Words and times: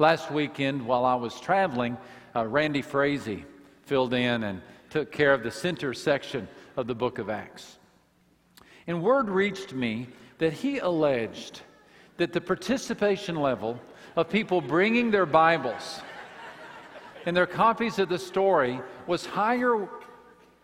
Last 0.00 0.32
weekend, 0.32 0.84
while 0.84 1.04
I 1.04 1.14
was 1.14 1.40
traveling, 1.40 1.96
uh, 2.34 2.46
Randy 2.46 2.82
Frazee 2.82 3.44
filled 3.82 4.12
in 4.12 4.42
and 4.42 4.60
took 4.90 5.12
care 5.12 5.32
of 5.32 5.44
the 5.44 5.50
center 5.50 5.94
section 5.94 6.48
of 6.76 6.88
the 6.88 6.94
book 6.94 7.18
of 7.18 7.30
Acts. 7.30 7.78
And 8.88 9.02
word 9.02 9.28
reached 9.28 9.72
me 9.72 10.08
that 10.38 10.52
he 10.52 10.78
alleged 10.78 11.60
that 12.16 12.32
the 12.32 12.40
participation 12.40 13.36
level 13.36 13.80
of 14.16 14.28
people 14.28 14.60
bringing 14.60 15.12
their 15.12 15.26
Bibles 15.26 16.00
and 17.24 17.36
their 17.36 17.46
copies 17.46 17.98
of 18.00 18.08
the 18.08 18.18
story 18.18 18.80
was 19.06 19.24
higher 19.24 19.88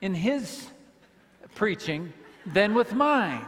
in 0.00 0.12
his 0.12 0.70
preaching 1.54 2.12
than 2.46 2.74
with 2.74 2.94
mine. 2.94 3.44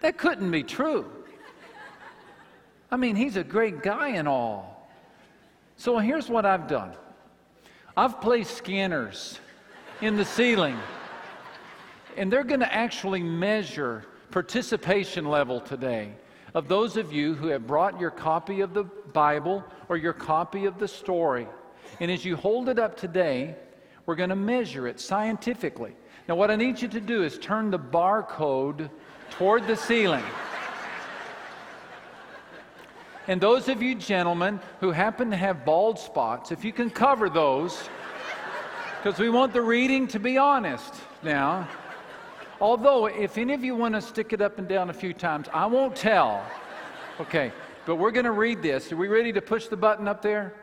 That 0.00 0.18
couldn't 0.18 0.50
be 0.50 0.64
true. 0.64 1.10
I 2.90 2.96
mean, 2.96 3.16
he's 3.16 3.36
a 3.36 3.44
great 3.44 3.82
guy 3.82 4.10
and 4.10 4.26
all. 4.26 4.88
So 5.76 5.98
here's 5.98 6.28
what 6.28 6.44
I've 6.46 6.66
done 6.66 6.92
I've 7.96 8.20
placed 8.20 8.56
scanners 8.56 9.38
in 10.00 10.16
the 10.16 10.24
ceiling, 10.24 10.76
and 12.16 12.32
they're 12.32 12.44
going 12.44 12.60
to 12.60 12.74
actually 12.74 13.22
measure 13.22 14.04
participation 14.30 15.24
level 15.24 15.60
today 15.60 16.12
of 16.54 16.68
those 16.68 16.96
of 16.96 17.12
you 17.12 17.34
who 17.34 17.48
have 17.48 17.66
brought 17.66 18.00
your 18.00 18.10
copy 18.10 18.60
of 18.60 18.74
the 18.74 18.84
Bible 18.84 19.64
or 19.88 19.96
your 19.96 20.12
copy 20.12 20.64
of 20.64 20.78
the 20.78 20.88
story. 20.88 21.46
And 22.00 22.10
as 22.10 22.24
you 22.24 22.36
hold 22.36 22.68
it 22.68 22.78
up 22.78 22.96
today, 22.96 23.56
we're 24.06 24.14
going 24.14 24.30
to 24.30 24.36
measure 24.36 24.86
it 24.86 25.00
scientifically. 25.00 25.94
Now, 26.28 26.36
what 26.36 26.50
I 26.50 26.56
need 26.56 26.80
you 26.80 26.88
to 26.88 27.00
do 27.00 27.22
is 27.22 27.38
turn 27.38 27.70
the 27.70 27.78
barcode 27.78 28.90
toward 29.30 29.66
the 29.66 29.76
ceiling. 29.76 30.24
And 33.28 33.38
those 33.40 33.68
of 33.68 33.82
you 33.82 33.94
gentlemen 33.94 34.58
who 34.80 34.90
happen 34.90 35.30
to 35.30 35.36
have 35.36 35.66
bald 35.66 35.98
spots, 35.98 36.50
if 36.50 36.64
you 36.64 36.72
can 36.72 36.88
cover 36.88 37.28
those, 37.28 37.88
because 38.96 39.20
we 39.20 39.28
want 39.28 39.52
the 39.52 39.60
reading 39.60 40.08
to 40.08 40.18
be 40.18 40.38
honest 40.38 40.94
now. 41.22 41.68
Although, 42.60 43.06
if 43.06 43.38
any 43.38 43.52
of 43.52 43.62
you 43.62 43.76
want 43.76 43.94
to 43.94 44.00
stick 44.00 44.32
it 44.32 44.40
up 44.40 44.58
and 44.58 44.66
down 44.66 44.90
a 44.90 44.92
few 44.92 45.12
times, 45.12 45.46
I 45.52 45.66
won't 45.66 45.94
tell. 45.94 46.42
Okay, 47.20 47.52
but 47.86 47.96
we're 47.96 48.10
going 48.10 48.24
to 48.24 48.32
read 48.32 48.62
this. 48.62 48.90
Are 48.90 48.96
we 48.96 49.08
ready 49.08 49.32
to 49.34 49.42
push 49.42 49.68
the 49.68 49.76
button 49.76 50.08
up 50.08 50.22
there? 50.22 50.54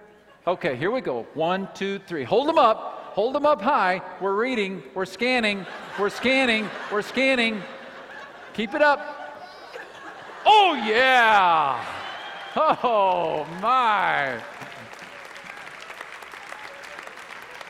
Okay, 0.47 0.75
here 0.75 0.91
we 0.91 1.02
go. 1.02 1.25
One, 1.35 1.69
two, 1.73 2.00
three. 2.00 2.23
Hold 2.23 2.50
them 2.50 2.57
up. 2.57 3.13
Hold 3.13 3.33
them 3.35 3.45
up 3.45 3.61
high. 3.61 4.02
We're 4.19 4.35
reading. 4.35 4.83
We're 4.94 5.05
scanning. 5.05 5.66
We're 5.97 6.09
scanning. 6.09 6.67
We're 6.91 7.02
scanning. 7.02 7.61
Keep 8.53 8.73
it 8.73 8.81
up. 8.81 9.00
Oh, 10.45 10.73
yeah. 10.73 11.94
Oh, 12.56 13.45
my. 13.61 14.42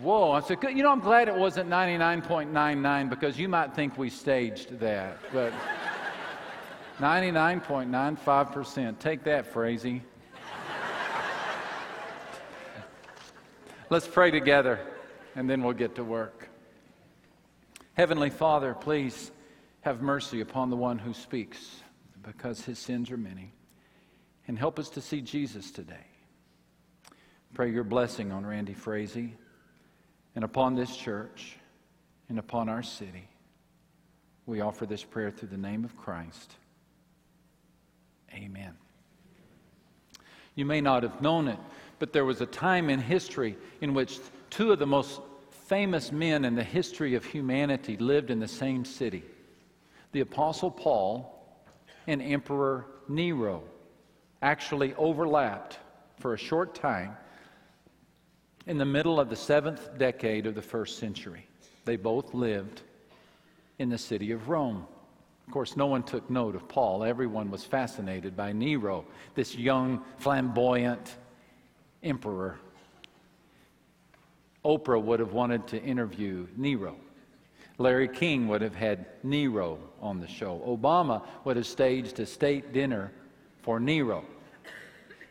Whoa, 0.00 0.32
I 0.32 0.40
said, 0.40 0.58
you 0.62 0.82
know, 0.82 0.92
I'm 0.92 1.00
glad 1.00 1.28
it 1.28 1.34
wasn't 1.34 1.70
99.99 1.70 3.10
because 3.10 3.38
you 3.38 3.48
might 3.48 3.74
think 3.74 3.96
we 3.98 4.10
staged 4.10 4.78
that. 4.80 5.18
But 5.32 5.54
99.95%. 6.98 8.98
Take 8.98 9.24
that, 9.24 9.46
Frazee. 9.46 10.02
Let's 13.90 14.06
pray 14.06 14.30
together 14.30 14.78
and 15.34 15.48
then 15.48 15.62
we'll 15.62 15.72
get 15.72 15.94
to 15.94 16.04
work. 16.04 16.47
Heavenly 17.98 18.30
Father, 18.30 18.74
please 18.74 19.32
have 19.80 20.02
mercy 20.02 20.40
upon 20.40 20.70
the 20.70 20.76
one 20.76 21.00
who 21.00 21.12
speaks 21.12 21.82
because 22.22 22.64
his 22.64 22.78
sins 22.78 23.10
are 23.10 23.16
many. 23.16 23.52
And 24.46 24.56
help 24.56 24.78
us 24.78 24.88
to 24.90 25.00
see 25.00 25.20
Jesus 25.20 25.72
today. 25.72 26.06
Pray 27.54 27.72
your 27.72 27.82
blessing 27.82 28.30
on 28.30 28.46
Randy 28.46 28.72
Frazee 28.72 29.34
and 30.36 30.44
upon 30.44 30.76
this 30.76 30.96
church 30.96 31.56
and 32.28 32.38
upon 32.38 32.68
our 32.68 32.84
city. 32.84 33.28
We 34.46 34.60
offer 34.60 34.86
this 34.86 35.02
prayer 35.02 35.32
through 35.32 35.48
the 35.48 35.56
name 35.56 35.84
of 35.84 35.96
Christ. 35.96 36.54
Amen. 38.32 38.76
You 40.54 40.66
may 40.66 40.80
not 40.80 41.02
have 41.02 41.20
known 41.20 41.48
it, 41.48 41.58
but 41.98 42.12
there 42.12 42.24
was 42.24 42.40
a 42.40 42.46
time 42.46 42.90
in 42.90 43.00
history 43.00 43.56
in 43.80 43.92
which 43.92 44.20
two 44.50 44.70
of 44.70 44.78
the 44.78 44.86
most 44.86 45.20
famous 45.68 46.10
men 46.10 46.44
in 46.46 46.54
the 46.54 46.64
history 46.64 47.14
of 47.14 47.24
humanity 47.24 47.96
lived 47.98 48.30
in 48.30 48.40
the 48.40 48.48
same 48.48 48.84
city 48.84 49.22
the 50.12 50.20
Apostle 50.20 50.70
Paul 50.70 51.34
and 52.06 52.22
Emperor 52.22 52.86
Nero 53.08 53.62
actually 54.40 54.94
overlapped 54.94 55.78
for 56.16 56.34
a 56.34 56.38
short 56.38 56.74
time 56.74 57.16
in 58.66 58.78
the 58.78 58.84
middle 58.84 59.20
of 59.20 59.28
the 59.28 59.36
seventh 59.36 59.98
decade 59.98 60.46
of 60.46 60.54
the 60.54 60.62
first 60.62 60.98
century. 60.98 61.46
They 61.84 61.96
both 61.96 62.34
lived 62.34 62.82
in 63.78 63.88
the 63.88 63.98
city 63.98 64.32
of 64.32 64.48
Rome. 64.48 64.86
Of 65.46 65.52
course, 65.52 65.76
no 65.76 65.86
one 65.86 66.02
took 66.02 66.28
note 66.28 66.54
of 66.54 66.68
Paul. 66.68 67.04
Everyone 67.04 67.50
was 67.50 67.64
fascinated 67.64 68.36
by 68.36 68.52
Nero, 68.52 69.04
this 69.34 69.54
young, 69.54 70.02
flamboyant 70.18 71.16
emperor 72.02 72.58
Oprah 74.68 75.02
would 75.02 75.18
have 75.18 75.32
wanted 75.32 75.66
to 75.68 75.82
interview 75.82 76.46
Nero. 76.54 76.94
Larry 77.78 78.06
King 78.06 78.48
would 78.48 78.60
have 78.60 78.74
had 78.74 79.06
Nero 79.22 79.78
on 80.02 80.20
the 80.20 80.28
show. 80.28 80.62
Obama 80.66 81.24
would 81.44 81.56
have 81.56 81.66
staged 81.66 82.20
a 82.20 82.26
state 82.26 82.74
dinner 82.74 83.10
for 83.62 83.80
Nero. 83.80 84.26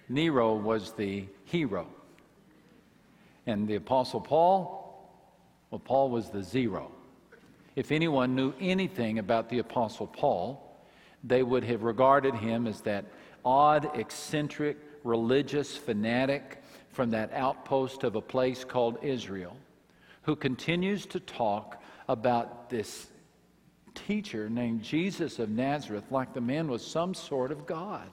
Nero 0.09 0.55
was 0.55 0.93
the 0.93 1.25
hero. 1.45 1.87
And 3.45 3.67
the 3.67 3.75
Apostle 3.75 4.21
Paul, 4.21 5.07
well, 5.69 5.79
Paul 5.79 6.09
was 6.09 6.29
the 6.29 6.41
zero. 6.41 6.91
If 7.75 7.91
anyone 7.91 8.35
knew 8.35 8.53
anything 8.59 9.19
about 9.19 9.49
the 9.49 9.59
Apostle 9.59 10.07
Paul, 10.07 10.79
they 11.23 11.43
would 11.43 11.63
have 11.63 11.83
regarded 11.83 12.33
him 12.33 12.65
as 12.65 12.81
that 12.81 13.05
odd, 13.45 13.97
eccentric, 13.97 14.77
religious 15.03 15.77
fanatic 15.77 16.63
from 16.97 17.11
that 17.11 17.31
outpost 17.31 18.03
of 18.03 18.15
a 18.15 18.21
place 18.21 18.63
called 18.63 18.97
Israel, 19.03 19.55
who 20.23 20.35
continues 20.35 21.05
to 21.05 21.19
talk 21.19 21.79
about 22.07 22.71
this 22.71 23.05
teacher 23.93 24.49
named 24.49 24.81
Jesus 24.81 25.37
of 25.37 25.47
Nazareth 25.47 26.05
like 26.09 26.33
the 26.33 26.41
man 26.41 26.67
was 26.67 26.83
some 26.83 27.13
sort 27.13 27.51
of 27.51 27.67
God. 27.67 28.09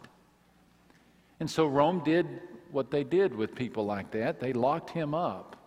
And 1.40 1.50
so 1.50 1.64
Rome 1.66 2.02
did 2.04 2.26
what 2.72 2.90
they 2.90 3.04
did 3.04 3.34
with 3.34 3.54
people 3.54 3.86
like 3.86 4.10
that. 4.10 4.38
They 4.38 4.52
locked 4.52 4.90
him 4.90 5.14
up 5.14 5.66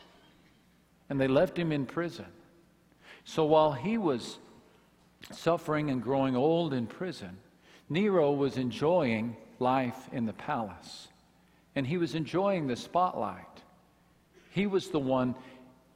and 1.10 1.20
they 1.20 1.28
left 1.28 1.58
him 1.58 1.72
in 1.72 1.88
prison. 1.88 2.28
So 3.24 3.46
while 3.46 3.72
he 3.72 3.98
was 3.98 4.38
suffering 5.32 5.90
and 5.90 6.04
growing 6.04 6.36
old 6.36 6.72
in 6.72 6.86
prison, 6.86 7.40
Nero 7.90 8.32
was 8.32 8.58
enjoying 8.58 9.36
life 9.58 10.08
in 10.12 10.28
the 10.28 10.34
palace 10.34 11.08
and 11.78 11.86
he 11.86 12.00
was 12.00 12.16
enjoying 12.16 12.66
the 12.66 12.76
spotlight. 12.76 13.62
He 14.50 14.66
was 14.66 14.90
the 14.90 15.00
one 15.00 15.36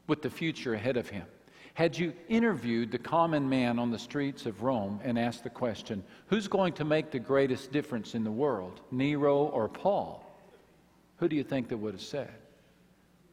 with 0.05 0.21
the 0.21 0.29
future 0.29 0.75
ahead 0.75 0.95
of 0.95 1.09
him. 1.09 1.25
Had 1.73 1.97
you 1.97 2.13
interviewed 2.29 2.91
the 2.91 2.99
common 2.99 3.49
man 3.49 3.79
on 3.79 3.89
the 3.89 3.97
streets 3.97 4.45
of 4.45 4.61
Rome 4.61 4.99
and 5.03 5.17
asked 5.17 5.43
the 5.43 5.49
question, 5.49 6.03
who's 6.27 6.47
going 6.47 6.73
to 6.73 6.85
make 6.85 7.09
the 7.09 7.17
greatest 7.17 7.71
difference 7.71 8.13
in 8.13 8.23
the 8.23 8.31
world, 8.31 8.81
Nero 8.91 9.37
or 9.45 9.67
Paul? 9.67 10.23
Who 11.17 11.27
do 11.27 11.35
you 11.35 11.43
think 11.43 11.67
they 11.67 11.73
would 11.73 11.95
have 11.95 12.03
said? 12.03 12.29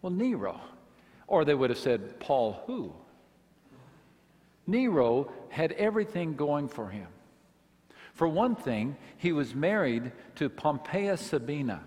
Well, 0.01 0.13
Nero. 0.13 0.59
Or 1.27 1.45
they 1.45 1.55
would 1.55 1.69
have 1.69 1.79
said, 1.79 2.19
Paul 2.19 2.63
who? 2.67 2.95
Nero 4.67 5.31
had 5.51 5.73
everything 5.73 6.35
going 6.35 6.69
for 6.69 6.89
him. 6.89 7.09
For 8.15 8.27
one 8.27 8.57
thing, 8.57 8.97
he 9.19 9.33
was 9.33 9.55
married 9.55 10.13
to 10.37 10.49
Pompeia 10.49 11.19
Sabina 11.19 11.83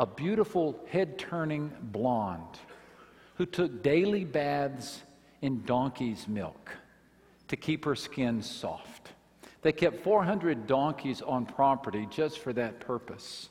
a 0.00 0.06
beautiful 0.06 0.82
head 0.88 1.18
turning 1.18 1.70
blonde 1.92 2.58
who 3.34 3.44
took 3.44 3.82
daily 3.82 4.24
baths 4.24 5.02
in 5.42 5.62
donkey's 5.66 6.26
milk 6.26 6.74
to 7.48 7.54
keep 7.54 7.84
her 7.84 7.94
skin 7.94 8.40
soft. 8.40 9.12
They 9.60 9.72
kept 9.72 10.02
400 10.02 10.66
donkeys 10.66 11.20
on 11.20 11.44
property 11.44 12.08
just 12.10 12.38
for 12.38 12.54
that 12.54 12.80
purpose. 12.80 13.50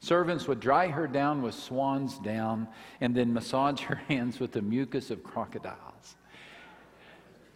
Servants 0.00 0.48
would 0.48 0.60
dry 0.60 0.88
her 0.88 1.06
down 1.06 1.42
with 1.42 1.54
swan's 1.54 2.18
down 2.20 2.68
and 3.02 3.14
then 3.14 3.34
massage 3.34 3.82
her 3.82 3.96
hands 4.08 4.40
with 4.40 4.52
the 4.52 4.62
mucus 4.62 5.10
of 5.10 5.22
crocodiles. 5.22 6.16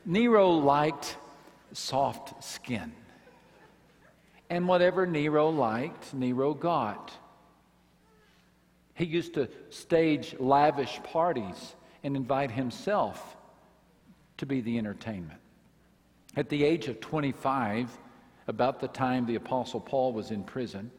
Nero 0.05 0.50
liked 0.50 1.17
soft 1.72 2.44
skin. 2.44 2.93
And 4.50 4.69
whatever 4.69 5.06
Nero 5.06 5.49
liked, 5.49 6.12
Nero 6.12 6.52
got. 6.52 7.17
He 8.95 9.05
used 9.05 9.35
to 9.35 9.49
stage 9.71 10.35
lavish 10.39 11.01
parties 11.03 11.75
and 12.03 12.17
invite 12.17 12.51
himself 12.51 13.37
to 14.39 14.47
be 14.47 14.61
the 14.61 14.79
entertainment. 14.79 15.41
At 16.37 16.49
the 16.49 16.65
age 16.65 16.89
of 16.89 17.01
25, 17.01 17.97
about 18.47 18.81
the 18.81 18.89
time 18.89 19.27
the 19.27 19.35
Apostle 19.35 19.81
Paul 19.81 20.13
was 20.13 20.31
in 20.31 20.45
prison, 20.45 20.91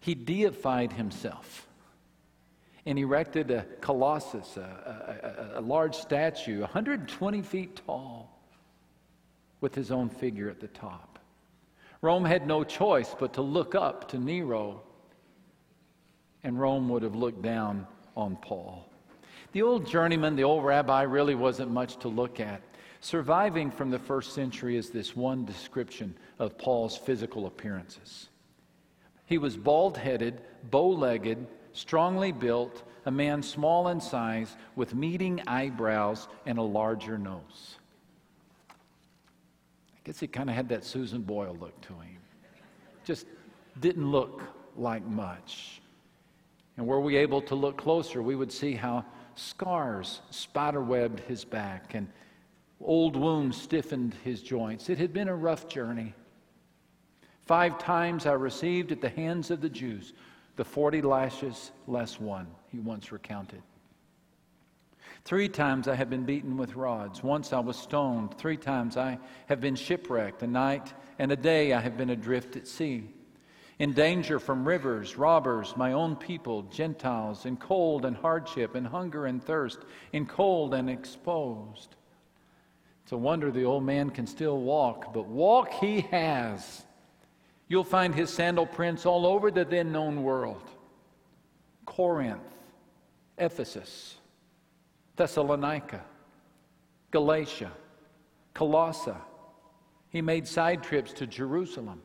he 0.00 0.14
deified 0.14 0.92
himself 0.92 1.66
and 2.86 2.98
erected 2.98 3.50
a 3.50 3.66
colossus, 3.80 4.56
a, 4.56 5.50
a, 5.54 5.58
a, 5.58 5.62
large 5.62 5.96
statue, 5.96 6.60
120 6.60 7.42
feet 7.42 7.80
tall, 7.84 8.30
with 9.60 9.74
his 9.74 9.90
own 9.90 10.08
figure 10.08 10.48
at 10.48 10.60
the 10.60 10.68
top. 10.68 11.18
Rome 12.00 12.24
had 12.24 12.46
no 12.46 12.62
choice 12.62 13.14
but 13.18 13.34
to 13.34 13.42
look 13.42 13.74
up 13.74 14.08
to 14.10 14.18
Nero, 14.18 14.82
and 16.46 16.60
Rome 16.60 16.88
would 16.90 17.02
have 17.02 17.16
looked 17.16 17.42
down 17.42 17.88
on 18.16 18.36
Paul. 18.36 18.88
The 19.50 19.62
old 19.62 19.84
journeyman, 19.84 20.36
the 20.36 20.44
old 20.44 20.64
rabbi, 20.64 21.02
really 21.02 21.34
wasn't 21.34 21.72
much 21.72 21.96
to 21.98 22.08
look 22.08 22.38
at. 22.38 22.62
Surviving 23.00 23.68
from 23.68 23.90
the 23.90 23.98
first 23.98 24.32
century 24.32 24.76
is 24.76 24.90
this 24.90 25.16
one 25.16 25.44
description 25.44 26.16
of 26.38 26.56
Paul's 26.56 26.96
physical 26.96 27.46
appearances. 27.46 28.28
He 29.26 29.38
was 29.38 29.56
bald 29.56 29.96
headed, 29.96 30.40
bow 30.70 30.88
legged, 30.90 31.48
strongly 31.72 32.30
built, 32.30 32.84
a 33.06 33.10
man 33.10 33.42
small 33.42 33.88
in 33.88 34.00
size, 34.00 34.56
with 34.76 34.94
meeting 34.94 35.42
eyebrows 35.48 36.28
and 36.46 36.58
a 36.58 36.62
larger 36.62 37.18
nose. 37.18 37.74
I 38.70 40.00
guess 40.04 40.20
he 40.20 40.28
kind 40.28 40.48
of 40.48 40.54
had 40.54 40.68
that 40.68 40.84
Susan 40.84 41.22
Boyle 41.22 41.56
look 41.58 41.80
to 41.80 41.94
him. 41.94 42.18
Just 43.04 43.26
didn't 43.80 44.12
look 44.12 44.42
like 44.76 45.04
much. 45.04 45.80
And 46.76 46.86
were 46.86 47.00
we 47.00 47.16
able 47.16 47.40
to 47.42 47.54
look 47.54 47.76
closer, 47.78 48.22
we 48.22 48.36
would 48.36 48.52
see 48.52 48.74
how 48.74 49.04
scars 49.34 50.20
spiderwebbed 50.30 51.20
his 51.20 51.44
back 51.44 51.94
and 51.94 52.08
old 52.80 53.16
wounds 53.16 53.60
stiffened 53.60 54.14
his 54.24 54.42
joints. 54.42 54.90
It 54.90 54.98
had 54.98 55.12
been 55.12 55.28
a 55.28 55.34
rough 55.34 55.68
journey. 55.68 56.14
Five 57.42 57.78
times 57.78 58.26
I 58.26 58.32
received 58.32 58.92
at 58.92 59.00
the 59.00 59.08
hands 59.08 59.50
of 59.50 59.60
the 59.60 59.68
Jews 59.68 60.12
the 60.56 60.64
40 60.64 61.02
lashes 61.02 61.70
less 61.86 62.18
one, 62.18 62.46
he 62.72 62.78
once 62.78 63.12
recounted. 63.12 63.62
Three 65.24 65.48
times 65.48 65.86
I 65.86 65.94
have 65.94 66.08
been 66.08 66.24
beaten 66.24 66.56
with 66.56 66.76
rods. 66.76 67.22
Once 67.22 67.52
I 67.52 67.58
was 67.58 67.76
stoned. 67.76 68.38
Three 68.38 68.56
times 68.56 68.96
I 68.96 69.18
have 69.46 69.60
been 69.60 69.74
shipwrecked. 69.74 70.42
A 70.42 70.46
night 70.46 70.94
and 71.18 71.32
a 71.32 71.36
day 71.36 71.72
I 71.72 71.80
have 71.80 71.96
been 71.96 72.10
adrift 72.10 72.56
at 72.56 72.66
sea. 72.66 73.10
In 73.78 73.92
danger 73.92 74.38
from 74.38 74.66
rivers, 74.66 75.18
robbers, 75.18 75.76
my 75.76 75.92
own 75.92 76.16
people, 76.16 76.62
Gentiles, 76.62 77.44
in 77.44 77.58
cold 77.58 78.06
and 78.06 78.16
hardship, 78.16 78.74
in 78.74 78.86
hunger 78.86 79.26
and 79.26 79.42
thirst, 79.42 79.80
in 80.12 80.24
cold 80.24 80.72
and 80.72 80.88
exposed. 80.88 81.94
It's 83.02 83.12
a 83.12 83.16
wonder 83.16 83.50
the 83.50 83.64
old 83.64 83.84
man 83.84 84.10
can 84.10 84.26
still 84.26 84.58
walk, 84.58 85.12
but 85.12 85.26
walk 85.26 85.70
he 85.74 86.00
has. 86.10 86.86
You'll 87.68 87.84
find 87.84 88.14
his 88.14 88.30
sandal 88.30 88.66
prints 88.66 89.04
all 89.04 89.26
over 89.26 89.50
the 89.50 89.64
then 89.64 89.92
known 89.92 90.22
world 90.22 90.70
Corinth, 91.84 92.40
Ephesus, 93.36 94.16
Thessalonica, 95.16 96.02
Galatia, 97.10 97.72
Colossae. 98.54 99.12
He 100.08 100.22
made 100.22 100.48
side 100.48 100.82
trips 100.82 101.12
to 101.14 101.26
Jerusalem, 101.26 102.00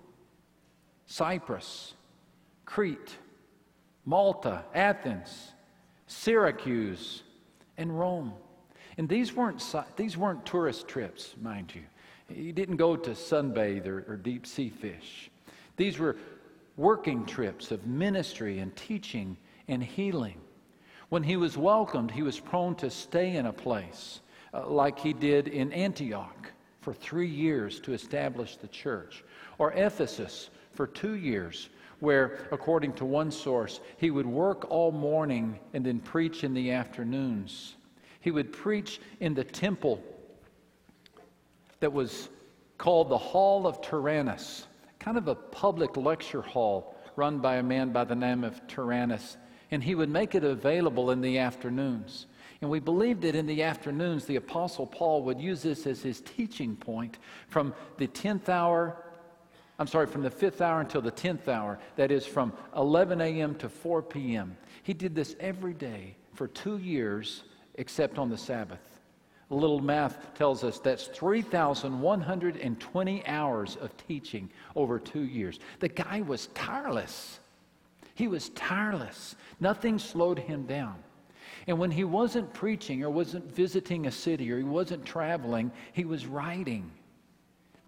Cyprus, 1.06 1.94
Crete, 2.66 3.18
Malta, 4.06 4.64
Athens, 4.74 5.52
Syracuse, 6.08 7.24
and 7.78 7.98
Rome. 7.98 8.34
And 8.98 9.08
these 9.08 9.34
weren't, 9.34 9.64
these 9.96 10.18
weren't 10.18 10.46
tourist 10.46 10.88
trips, 10.88 11.36
mind 11.42 11.74
you. 11.74 11.82
He 12.28 12.52
didn't 12.52 12.78
go 12.78 12.96
to 12.96 13.12
sunbathe 13.12 13.88
or, 13.88 14.06
or 14.08 14.16
deep 14.16 14.46
sea 14.46 14.70
fish. 14.70 15.30
These 15.78 16.00
were 16.00 16.18
working 16.78 17.26
trips 17.26 17.72
of 17.72 17.86
ministry 17.86 18.60
and 18.60 18.76
teaching 18.76 19.38
and 19.68 19.84
healing. 19.84 20.40
When 21.10 21.24
he 21.24 21.36
was 21.36 21.58
welcomed, 21.58 22.12
he 22.12 22.24
was 22.24 22.40
prone 22.40 22.76
to 22.76 22.90
stay 22.90 23.36
in 23.36 23.46
a 23.46 23.54
place 23.54 24.22
uh, 24.54 24.68
like 24.68 24.98
he 25.00 25.14
did 25.14 25.48
in 25.48 25.74
Antioch 25.74 26.52
for 26.80 26.94
three 26.94 27.28
years 27.28 27.80
to 27.82 27.94
establish 27.94 28.56
the 28.56 28.68
church, 28.68 29.24
or 29.58 29.74
Ephesus 29.74 30.50
for 30.74 30.88
two 30.88 31.16
years, 31.16 31.70
where, 32.00 32.48
according 32.52 32.94
to 32.94 33.06
one 33.06 33.32
source, 33.32 33.80
he 33.98 34.12
would 34.12 34.26
work 34.26 34.70
all 34.70 34.92
morning 34.92 35.60
and 35.74 35.86
then 35.86 36.00
preach 36.00 36.44
in 36.44 36.54
the 36.54 36.72
afternoons. 36.72 37.76
He 38.22 38.32
would 38.32 38.52
preach 38.52 39.00
in 39.20 39.34
the 39.34 39.44
temple 39.44 40.04
that 41.80 41.92
was 41.92 42.30
called 42.78 43.10
the 43.10 43.18
Hall 43.18 43.68
of 43.68 43.82
Tyrannus 43.82 44.66
kind 45.02 45.18
of 45.18 45.28
a 45.28 45.34
public 45.34 45.98
lecture 45.98 46.44
hall 46.44 46.96
run 47.16 47.40
by 47.40 47.56
a 47.56 47.64
man 47.64 47.92
by 47.92 48.04
the 48.04 48.16
name 48.16 48.44
of 48.44 48.66
Tyrannus, 48.68 49.36
and 49.72 49.84
he 49.84 49.96
would 49.96 50.10
make 50.10 50.36
it 50.36 50.44
available 50.44 51.10
in 51.10 51.22
the 51.22 51.40
afternoons. 51.40 52.28
And 52.62 52.70
we 52.70 52.80
believed 52.80 53.24
that 53.24 53.34
in 53.34 53.48
the 53.48 53.64
afternoons, 53.64 54.26
the 54.26 54.36
Apostle 54.36 54.86
Paul 54.86 55.24
would 55.24 55.42
use 55.42 55.64
this 55.64 55.88
as 55.88 56.04
his 56.04 56.22
teaching 56.22 56.76
point 56.76 57.18
from 57.48 57.74
the 57.98 58.08
10th 58.08 58.48
hour, 58.48 59.04
I'm 59.82 59.88
sorry, 59.88 60.06
from 60.06 60.22
the 60.22 60.30
5th 60.30 60.62
hour 60.62 60.80
until 60.80 61.02
the 61.02 61.12
10th 61.12 61.48
hour. 61.48 61.80
That 61.96 62.12
is 62.12 62.24
from 62.24 62.54
11 62.78 63.20
a.m. 63.20 63.56
to 63.56 63.68
4 63.68 64.04
p.m. 64.04 64.56
He 64.84 64.94
did 64.94 65.16
this 65.16 65.36
every 65.40 65.74
day 65.74 66.16
for 66.36 66.48
two 66.48 66.78
years, 66.78 67.46
except 67.74 68.20
on 68.20 68.30
the 68.30 68.38
Sabbath. 68.38 69.00
A 69.50 69.56
little 69.56 69.80
math 69.80 70.36
tells 70.36 70.64
us 70.64 70.78
that's 70.78 71.08
3,120 71.08 73.26
hours 73.26 73.76
of 73.82 73.98
teaching 74.06 74.52
over 74.76 75.00
two 75.00 75.24
years. 75.24 75.60
The 75.80 75.90
guy 75.90 76.22
was 76.22 76.46
tireless. 76.54 77.40
He 78.14 78.28
was 78.28 78.50
tireless. 78.50 79.36
Nothing 79.60 79.98
slowed 79.98 80.38
him 80.38 80.68
down. 80.68 80.98
And 81.66 81.80
when 81.80 81.90
he 81.90 82.04
wasn't 82.04 82.54
preaching 82.54 83.04
or 83.04 83.10
wasn't 83.10 83.52
visiting 83.52 84.06
a 84.06 84.12
city 84.12 84.52
or 84.52 84.60
he 84.60 84.64
wasn't 84.64 85.06
traveling, 85.06 85.72
he 85.94 86.06
was 86.06 86.28
writing. 86.28 86.92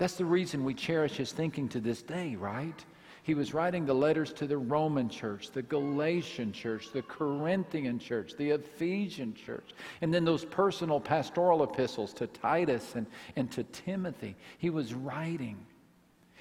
That's 0.04 0.16
the 0.16 0.26
reason 0.26 0.66
we 0.66 0.74
cherish 0.74 1.14
his 1.14 1.32
thinking 1.32 1.70
to 1.70 1.80
this 1.80 2.02
day, 2.02 2.36
right? 2.36 2.76
He 3.24 3.36
was 3.36 3.54
writing 3.54 3.86
the 3.86 3.94
letters 3.94 4.34
to 4.34 4.46
the 4.46 4.58
Roman 4.58 5.08
church, 5.08 5.50
the 5.52 5.62
Galatian 5.62 6.52
church, 6.52 6.92
the 6.92 7.04
Corinthian 7.04 8.00
church, 8.00 8.34
the 8.38 8.50
Ephesian 8.50 9.34
church, 9.34 9.70
and 10.02 10.14
then 10.14 10.26
those 10.26 10.44
personal 10.44 11.00
pastoral 11.00 11.64
epistles 11.64 12.14
to 12.16 12.28
Titus 12.28 12.96
and, 12.96 13.08
and 13.38 13.50
to 13.54 13.64
Timothy. 13.64 14.36
He 14.57 14.69
was 14.69 14.94
writing. 14.94 15.66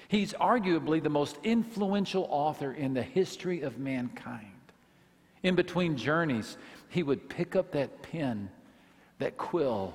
He's 0.09 0.33
arguably 0.33 1.01
the 1.01 1.09
most 1.09 1.37
influential 1.41 2.27
author 2.29 2.73
in 2.73 2.93
the 2.93 3.01
history 3.01 3.61
of 3.61 3.77
mankind. 3.77 4.51
In 5.41 5.55
between 5.55 5.95
journeys, 5.95 6.57
he 6.89 7.01
would 7.01 7.29
pick 7.29 7.55
up 7.55 7.71
that 7.71 8.01
pen, 8.01 8.49
that 9.19 9.37
quill, 9.37 9.93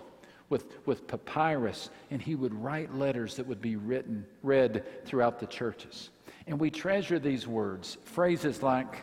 with, 0.48 0.86
with 0.86 1.06
papyrus, 1.06 1.90
and 2.10 2.22
he 2.22 2.34
would 2.34 2.54
write 2.54 2.94
letters 2.94 3.36
that 3.36 3.46
would 3.46 3.60
be 3.60 3.76
written, 3.76 4.26
read 4.42 4.84
throughout 5.04 5.38
the 5.38 5.46
churches. 5.46 6.10
And 6.46 6.58
we 6.58 6.70
treasure 6.70 7.18
these 7.18 7.46
words, 7.46 7.98
phrases 8.04 8.62
like, 8.62 9.02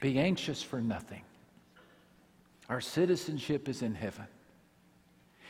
be 0.00 0.18
anxious 0.18 0.62
for 0.62 0.80
nothing. 0.80 1.22
Our 2.68 2.80
citizenship 2.80 3.68
is 3.68 3.82
in 3.82 3.94
heaven. 3.94 4.26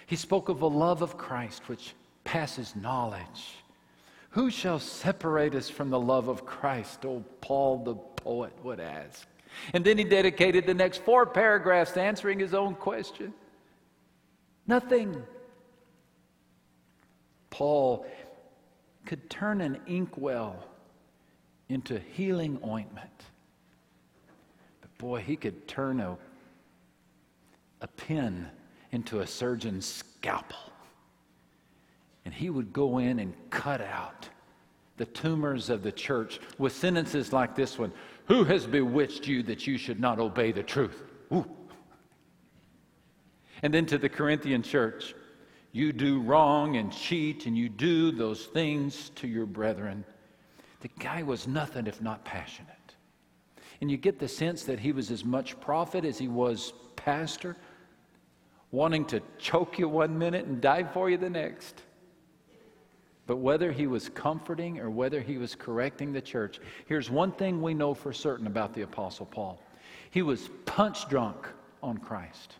He 0.06 0.16
spoke 0.16 0.48
of 0.48 0.60
the 0.60 0.70
love 0.70 1.02
of 1.02 1.18
Christ, 1.18 1.68
which 1.68 1.94
passes 2.24 2.76
knowledge. 2.76 3.56
Who 4.30 4.50
shall 4.50 4.78
separate 4.78 5.54
us 5.54 5.68
from 5.68 5.90
the 5.90 6.00
love 6.00 6.28
of 6.28 6.46
Christ? 6.46 7.04
Oh, 7.04 7.24
Paul 7.40 7.84
the 7.84 7.94
poet 7.94 8.52
would 8.62 8.80
ask. 8.80 9.26
And 9.72 9.84
then 9.84 9.96
he 9.98 10.04
dedicated 10.04 10.66
the 10.66 10.74
next 10.74 11.02
four 11.02 11.26
paragraphs 11.26 11.92
to 11.92 12.02
answering 12.02 12.38
his 12.38 12.54
own 12.54 12.74
question. 12.74 13.32
Nothing. 14.66 15.22
Paul 17.50 18.06
could 19.04 19.30
turn 19.30 19.60
an 19.60 19.78
inkwell 19.86 20.62
into 21.68 21.98
healing 21.98 22.58
ointment. 22.66 23.24
But 24.80 24.96
boy, 24.98 25.20
he 25.20 25.36
could 25.36 25.66
turn 25.68 26.00
a, 26.00 26.16
a 27.80 27.86
pin 27.86 28.48
into 28.92 29.20
a 29.20 29.26
surgeon's 29.26 29.86
scalpel. 29.86 30.58
And 32.24 32.34
he 32.34 32.50
would 32.50 32.72
go 32.72 32.98
in 32.98 33.20
and 33.20 33.34
cut 33.50 33.80
out 33.80 34.28
the 34.96 35.06
tumors 35.06 35.70
of 35.70 35.82
the 35.82 35.92
church 35.92 36.40
with 36.58 36.74
sentences 36.74 37.32
like 37.32 37.54
this 37.54 37.78
one 37.78 37.92
Who 38.26 38.44
has 38.44 38.66
bewitched 38.66 39.26
you 39.28 39.42
that 39.44 39.66
you 39.66 39.78
should 39.78 40.00
not 40.00 40.18
obey 40.18 40.52
the 40.52 40.62
truth? 40.62 41.04
Ooh. 41.32 41.46
And 43.62 43.72
then 43.72 43.86
to 43.86 43.98
the 43.98 44.08
Corinthian 44.08 44.62
church, 44.62 45.14
you 45.72 45.92
do 45.92 46.20
wrong 46.20 46.76
and 46.76 46.92
cheat, 46.92 47.46
and 47.46 47.56
you 47.56 47.68
do 47.68 48.10
those 48.10 48.46
things 48.46 49.10
to 49.16 49.28
your 49.28 49.46
brethren. 49.46 50.04
The 50.80 50.88
guy 50.98 51.22
was 51.22 51.46
nothing 51.46 51.86
if 51.86 52.00
not 52.00 52.24
passionate. 52.24 52.70
And 53.80 53.90
you 53.90 53.96
get 53.96 54.18
the 54.18 54.28
sense 54.28 54.64
that 54.64 54.78
he 54.78 54.92
was 54.92 55.10
as 55.10 55.24
much 55.24 55.58
prophet 55.60 56.04
as 56.04 56.18
he 56.18 56.28
was 56.28 56.72
pastor. 56.96 57.56
wanting 58.72 59.04
to 59.06 59.22
choke 59.38 59.78
you 59.78 59.88
one 59.88 60.18
minute 60.18 60.46
and 60.46 60.60
die 60.60 60.84
for 60.84 61.08
you 61.08 61.16
the 61.16 61.30
next. 61.30 61.82
But 63.26 63.38
whether 63.38 63.72
he 63.72 63.86
was 63.86 64.08
comforting 64.08 64.78
or 64.78 64.90
whether 64.90 65.20
he 65.20 65.38
was 65.38 65.54
correcting 65.54 66.12
the 66.12 66.20
church, 66.20 66.60
here's 66.86 67.10
one 67.10 67.32
thing 67.32 67.60
we 67.60 67.74
know 67.74 67.94
for 67.94 68.12
certain 68.12 68.46
about 68.46 68.72
the 68.74 68.82
Apostle 68.82 69.26
Paul 69.26 69.60
he 70.10 70.22
was 70.22 70.48
punch 70.64 71.08
drunk 71.08 71.48
on 71.82 71.98
Christ. 71.98 72.54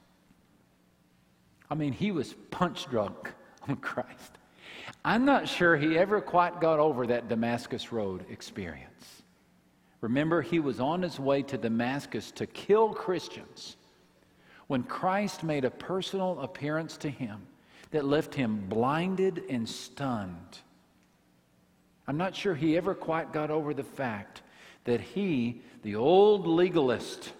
I 1.71 1.75
mean, 1.75 1.93
he 1.93 2.13
was 2.13 2.35
punch 2.51 2.87
drunk 2.87 3.33
on 3.69 3.77
Christ. 3.77 4.39
I'm 5.05 5.25
not 5.25 5.49
sure 5.49 5.77
he 5.77 5.99
ever 5.99 6.21
quite 6.21 6.61
got 6.61 6.79
over 6.79 7.07
that 7.07 7.29
Damascus 7.29 7.93
Road 7.93 8.25
experience. 8.31 9.23
Remember, 10.01 10.43
he 10.43 10.61
was 10.61 10.79
on 10.81 11.03
his 11.03 11.19
way 11.19 11.43
to 11.43 11.57
Damascus 11.57 12.31
to 12.33 12.47
kill 12.47 12.91
Christians 12.91 13.77
when 14.67 14.83
Christ 14.83 15.43
made 15.43 15.65
a 15.65 15.71
personal 15.71 16.41
appearance 16.41 16.97
to 16.99 17.11
him 17.11 17.47
that 17.91 18.05
left 18.05 18.35
him 18.35 18.67
blinded 18.69 19.43
and 19.49 19.69
stunned. 19.69 20.59
I'm 22.09 22.17
not 22.17 22.37
sure 22.37 22.55
he 22.55 22.77
ever 22.77 22.95
quite 22.95 23.33
got 23.33 23.51
over 23.51 23.75
the 23.75 23.85
fact 23.85 24.43
that 24.85 25.01
he, 25.01 25.61
the 25.83 25.97
old 25.97 26.47
legalist, 26.47 27.33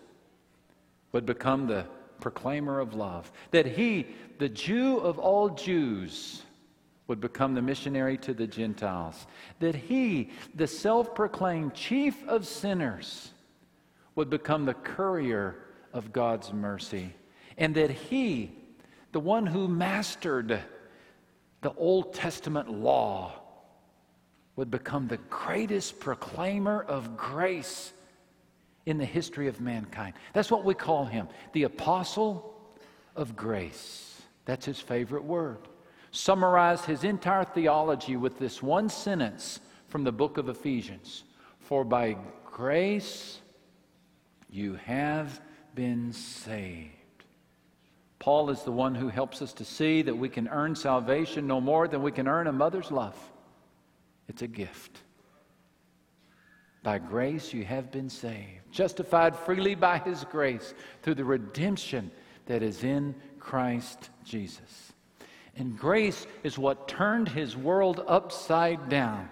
would 1.13 1.27
become 1.27 1.67
the 1.67 1.87
proclaimer 2.21 2.81
of 2.81 2.95
love. 2.95 3.31
That 3.51 3.67
he, 3.67 4.07
the 4.39 4.49
Jew 4.49 4.99
of 4.99 5.19
all 5.19 5.51
Jews, 5.51 6.43
would 7.07 7.21
become 7.21 7.55
the 7.55 7.63
missionary 7.63 8.19
to 8.19 8.35
the 8.35 8.47
Gentiles. 8.47 9.27
That 9.61 9.75
he, 9.75 10.31
the 10.55 10.67
self 10.67 11.15
proclaimed 11.15 11.75
chief 11.75 12.27
of 12.27 12.47
sinners, 12.47 13.31
would 14.15 14.31
become 14.31 14.65
the 14.65 14.75
courier 14.75 15.57
of 15.93 16.13
God's 16.13 16.53
mercy. 16.53 17.15
And 17.59 17.75
that 17.77 17.91
he, 17.91 18.53
the 19.13 19.21
one 19.21 19.47
who 19.47 19.69
mastered 19.69 20.61
the 21.61 21.73
Old 21.75 22.13
Testament 22.13 22.71
law, 22.71 23.33
would 24.57 24.71
become 24.71 25.07
the 25.07 25.19
greatest 25.29 26.01
proclaimer 26.01 26.83
of 26.83 27.17
grace 27.17 27.93
in 28.87 28.99
the 28.99 29.05
history 29.05 29.49
of 29.49 29.61
mankind. 29.61 30.15
That's 30.33 30.51
what 30.51 30.65
we 30.65 30.75
call 30.75 31.05
him, 31.05 31.29
the 31.53 31.65
apostle 31.65 32.55
of 33.17 33.37
grace. 33.37 34.23
That's 34.45 34.65
his 34.65 34.81
favorite 34.81 35.25
word. 35.25 35.59
Summarized 36.13 36.85
his 36.85 37.05
entire 37.05 37.45
theology 37.45 38.17
with 38.17 38.39
this 38.39 38.63
one 38.63 38.89
sentence 38.89 39.61
from 39.89 40.05
the 40.05 40.13
book 40.13 40.39
of 40.39 40.49
Ephesians 40.49 41.25
For 41.59 41.85
by 41.85 42.17
grace 42.45 43.41
you 44.49 44.77
have 44.85 45.41
been 45.75 46.13
saved. 46.13 46.93
Paul 48.19 48.51
is 48.51 48.63
the 48.63 48.73
one 48.73 48.95
who 48.95 49.09
helps 49.09 49.43
us 49.43 49.53
to 49.55 49.65
see 49.65 50.03
that 50.03 50.17
we 50.17 50.29
can 50.29 50.49
earn 50.49 50.75
salvation 50.75 51.47
no 51.47 51.61
more 51.61 51.87
than 51.87 52.03
we 52.03 52.13
can 52.13 52.27
earn 52.27 52.47
a 52.47 52.53
mother's 52.53 52.91
love. 52.91 53.17
It's 54.29 54.43
a 54.43 54.49
gift. 54.49 54.99
By 56.87 56.99
grace 56.99 57.53
you 57.53 57.65
have 57.65 57.91
been 57.91 58.09
saved, 58.09 58.71
justified 58.71 59.35
freely 59.35 59.75
by 59.75 59.99
his 59.99 60.23
grace 60.23 60.73
through 61.03 61.17
the 61.17 61.25
redemption 61.25 62.13
that 62.47 62.63
is 62.63 62.85
in 62.85 63.13
Christ 63.41 64.11
Jesus. 64.23 64.93
And 65.57 65.77
grace 65.77 66.29
is 66.45 66.61
what 66.61 66.87
turned 66.87 67.29
his 67.29 67.57
world 67.57 68.05
upside 68.07 68.89
down. 68.89 69.29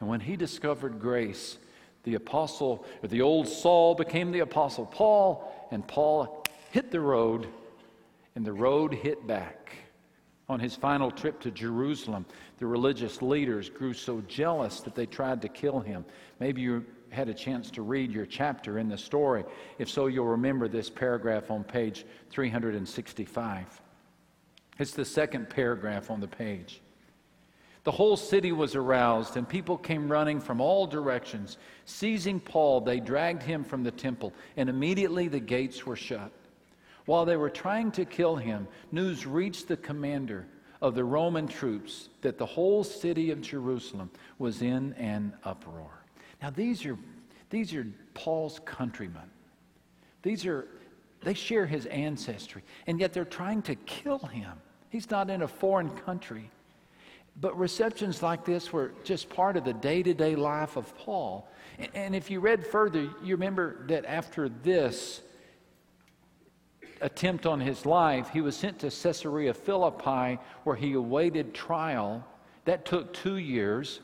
And 0.00 0.08
when 0.08 0.18
he 0.18 0.34
discovered 0.36 0.98
grace, 0.98 1.58
the 2.02 2.16
apostle, 2.16 2.84
or 3.00 3.08
the 3.08 3.22
old 3.22 3.46
Saul 3.46 3.94
became 3.94 4.32
the 4.32 4.40
apostle 4.40 4.86
Paul, 4.86 5.68
and 5.70 5.86
Paul 5.86 6.42
hit 6.72 6.90
the 6.90 7.00
road, 7.00 7.46
and 8.34 8.44
the 8.44 8.52
road 8.52 8.92
hit 8.92 9.28
back. 9.28 9.76
On 10.48 10.58
his 10.58 10.74
final 10.74 11.12
trip 11.12 11.40
to 11.40 11.52
Jerusalem, 11.52 12.26
the 12.58 12.66
religious 12.66 13.22
leaders 13.22 13.70
grew 13.70 13.92
so 13.92 14.22
jealous 14.22 14.80
that 14.80 14.96
they 14.96 15.06
tried 15.06 15.42
to 15.42 15.48
kill 15.48 15.78
him. 15.78 16.04
Maybe 16.38 16.62
you 16.62 16.84
had 17.10 17.28
a 17.28 17.34
chance 17.34 17.70
to 17.72 17.82
read 17.82 18.12
your 18.12 18.26
chapter 18.26 18.78
in 18.78 18.88
the 18.88 18.98
story. 18.98 19.44
If 19.78 19.88
so, 19.88 20.06
you'll 20.06 20.26
remember 20.26 20.68
this 20.68 20.90
paragraph 20.90 21.50
on 21.50 21.64
page 21.64 22.04
365. 22.30 23.80
It's 24.78 24.92
the 24.92 25.04
second 25.04 25.48
paragraph 25.48 26.10
on 26.10 26.20
the 26.20 26.28
page. 26.28 26.82
The 27.84 27.92
whole 27.92 28.16
city 28.16 28.50
was 28.50 28.74
aroused, 28.74 29.36
and 29.36 29.48
people 29.48 29.78
came 29.78 30.10
running 30.10 30.40
from 30.40 30.60
all 30.60 30.88
directions. 30.88 31.56
Seizing 31.84 32.40
Paul, 32.40 32.80
they 32.80 32.98
dragged 32.98 33.44
him 33.44 33.62
from 33.62 33.84
the 33.84 33.92
temple, 33.92 34.32
and 34.56 34.68
immediately 34.68 35.28
the 35.28 35.38
gates 35.38 35.86
were 35.86 35.94
shut. 35.94 36.32
While 37.04 37.24
they 37.24 37.36
were 37.36 37.48
trying 37.48 37.92
to 37.92 38.04
kill 38.04 38.34
him, 38.34 38.66
news 38.90 39.24
reached 39.24 39.68
the 39.68 39.76
commander 39.76 40.46
of 40.82 40.96
the 40.96 41.04
Roman 41.04 41.46
troops 41.46 42.08
that 42.22 42.38
the 42.38 42.46
whole 42.46 42.82
city 42.82 43.30
of 43.30 43.40
Jerusalem 43.40 44.10
was 44.38 44.62
in 44.62 44.92
an 44.94 45.32
uproar. 45.44 45.95
Now, 46.42 46.50
these 46.50 46.84
are, 46.86 46.98
these 47.50 47.74
are 47.74 47.86
Paul's 48.14 48.60
countrymen. 48.64 49.30
These 50.22 50.46
are, 50.46 50.68
they 51.22 51.34
share 51.34 51.66
his 51.66 51.86
ancestry, 51.86 52.62
and 52.86 53.00
yet 53.00 53.12
they're 53.12 53.24
trying 53.24 53.62
to 53.62 53.74
kill 53.74 54.18
him. 54.18 54.52
He's 54.90 55.10
not 55.10 55.30
in 55.30 55.42
a 55.42 55.48
foreign 55.48 55.90
country. 55.90 56.50
But 57.40 57.58
receptions 57.58 58.22
like 58.22 58.44
this 58.44 58.72
were 58.72 58.92
just 59.04 59.28
part 59.28 59.56
of 59.56 59.64
the 59.64 59.74
day 59.74 60.02
to 60.02 60.14
day 60.14 60.36
life 60.36 60.76
of 60.76 60.96
Paul. 60.96 61.48
And 61.94 62.14
if 62.16 62.30
you 62.30 62.40
read 62.40 62.66
further, 62.66 63.10
you 63.22 63.34
remember 63.34 63.86
that 63.88 64.06
after 64.06 64.48
this 64.48 65.20
attempt 67.02 67.44
on 67.44 67.60
his 67.60 67.84
life, 67.84 68.30
he 68.30 68.40
was 68.40 68.56
sent 68.56 68.78
to 68.78 68.90
Caesarea 68.90 69.52
Philippi 69.52 70.38
where 70.64 70.76
he 70.76 70.94
awaited 70.94 71.52
trial. 71.52 72.24
That 72.64 72.84
took 72.84 73.12
two 73.12 73.36
years. 73.36 74.00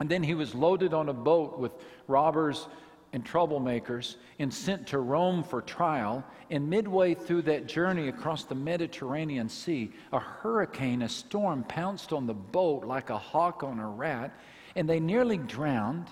And 0.00 0.08
then 0.08 0.22
he 0.22 0.34
was 0.34 0.54
loaded 0.54 0.92
on 0.92 1.08
a 1.08 1.12
boat 1.12 1.58
with 1.58 1.72
robbers 2.08 2.66
and 3.12 3.24
troublemakers 3.24 4.16
and 4.40 4.52
sent 4.52 4.88
to 4.88 4.98
Rome 4.98 5.44
for 5.44 5.62
trial. 5.62 6.24
And 6.50 6.68
midway 6.68 7.14
through 7.14 7.42
that 7.42 7.66
journey 7.66 8.08
across 8.08 8.44
the 8.44 8.56
Mediterranean 8.56 9.48
Sea, 9.48 9.92
a 10.12 10.18
hurricane, 10.18 11.02
a 11.02 11.08
storm 11.08 11.62
pounced 11.64 12.12
on 12.12 12.26
the 12.26 12.34
boat 12.34 12.84
like 12.84 13.10
a 13.10 13.18
hawk 13.18 13.62
on 13.62 13.78
a 13.78 13.88
rat, 13.88 14.36
and 14.74 14.88
they 14.88 14.98
nearly 14.98 15.38
drowned. 15.38 16.08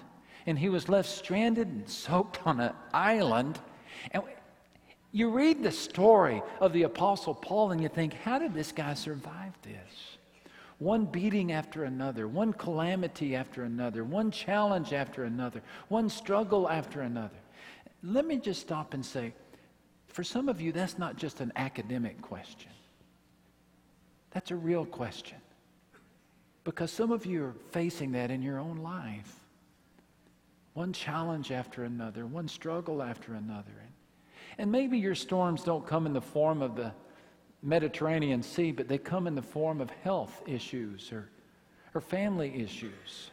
And 0.46 0.58
he 0.58 0.68
was 0.68 0.88
left 0.88 1.08
stranded 1.08 1.66
and 1.66 1.88
soaked 1.88 2.38
on 2.46 2.60
an 2.60 2.72
island. 2.92 3.60
And 4.12 4.22
you 5.10 5.30
read 5.30 5.62
the 5.62 5.72
story 5.72 6.42
of 6.60 6.72
the 6.72 6.84
Apostle 6.84 7.34
Paul 7.34 7.72
and 7.72 7.80
you 7.80 7.88
think, 7.88 8.14
how 8.14 8.38
did 8.38 8.54
this 8.54 8.72
guy 8.72 8.94
survive 8.94 9.52
this? 9.62 10.11
One 10.82 11.04
beating 11.04 11.52
after 11.52 11.84
another, 11.84 12.26
one 12.26 12.52
calamity 12.52 13.36
after 13.36 13.62
another, 13.62 14.04
one 14.04 14.30
challenge 14.30 14.92
after 14.92 15.24
another, 15.24 15.62
one 15.88 16.08
struggle 16.08 16.68
after 16.68 17.02
another. 17.02 17.36
Let 18.02 18.26
me 18.26 18.38
just 18.38 18.60
stop 18.60 18.94
and 18.94 19.04
say, 19.04 19.34
for 20.08 20.24
some 20.24 20.48
of 20.48 20.60
you, 20.60 20.72
that's 20.72 20.98
not 20.98 21.16
just 21.16 21.40
an 21.40 21.52
academic 21.56 22.20
question. 22.20 22.70
That's 24.30 24.50
a 24.50 24.56
real 24.56 24.84
question. 24.84 25.38
Because 26.64 26.90
some 26.90 27.12
of 27.12 27.26
you 27.26 27.44
are 27.44 27.54
facing 27.70 28.12
that 28.12 28.30
in 28.30 28.42
your 28.42 28.58
own 28.58 28.76
life. 28.76 29.36
One 30.74 30.92
challenge 30.92 31.52
after 31.52 31.84
another, 31.84 32.26
one 32.26 32.48
struggle 32.48 33.02
after 33.02 33.34
another. 33.34 33.70
And 34.58 34.70
maybe 34.70 34.98
your 34.98 35.14
storms 35.14 35.64
don't 35.64 35.86
come 35.86 36.06
in 36.06 36.12
the 36.12 36.20
form 36.20 36.62
of 36.62 36.76
the 36.76 36.92
Mediterranean 37.62 38.42
Sea, 38.42 38.72
but 38.72 38.88
they 38.88 38.98
come 38.98 39.26
in 39.26 39.34
the 39.34 39.42
form 39.42 39.80
of 39.80 39.90
health 40.02 40.42
issues 40.46 41.12
or, 41.12 41.28
or 41.94 42.00
family 42.00 42.60
issues. 42.60 43.30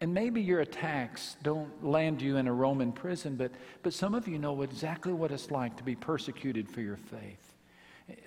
And 0.00 0.14
maybe 0.14 0.40
your 0.40 0.60
attacks 0.60 1.36
don't 1.42 1.84
land 1.84 2.22
you 2.22 2.38
in 2.38 2.48
a 2.48 2.52
Roman 2.52 2.90
prison, 2.90 3.36
but, 3.36 3.52
but 3.82 3.92
some 3.92 4.14
of 4.14 4.26
you 4.26 4.38
know 4.38 4.62
exactly 4.62 5.12
what 5.12 5.30
it's 5.30 5.50
like 5.50 5.76
to 5.76 5.84
be 5.84 5.94
persecuted 5.94 6.68
for 6.68 6.80
your 6.80 6.96
faith. 6.96 7.54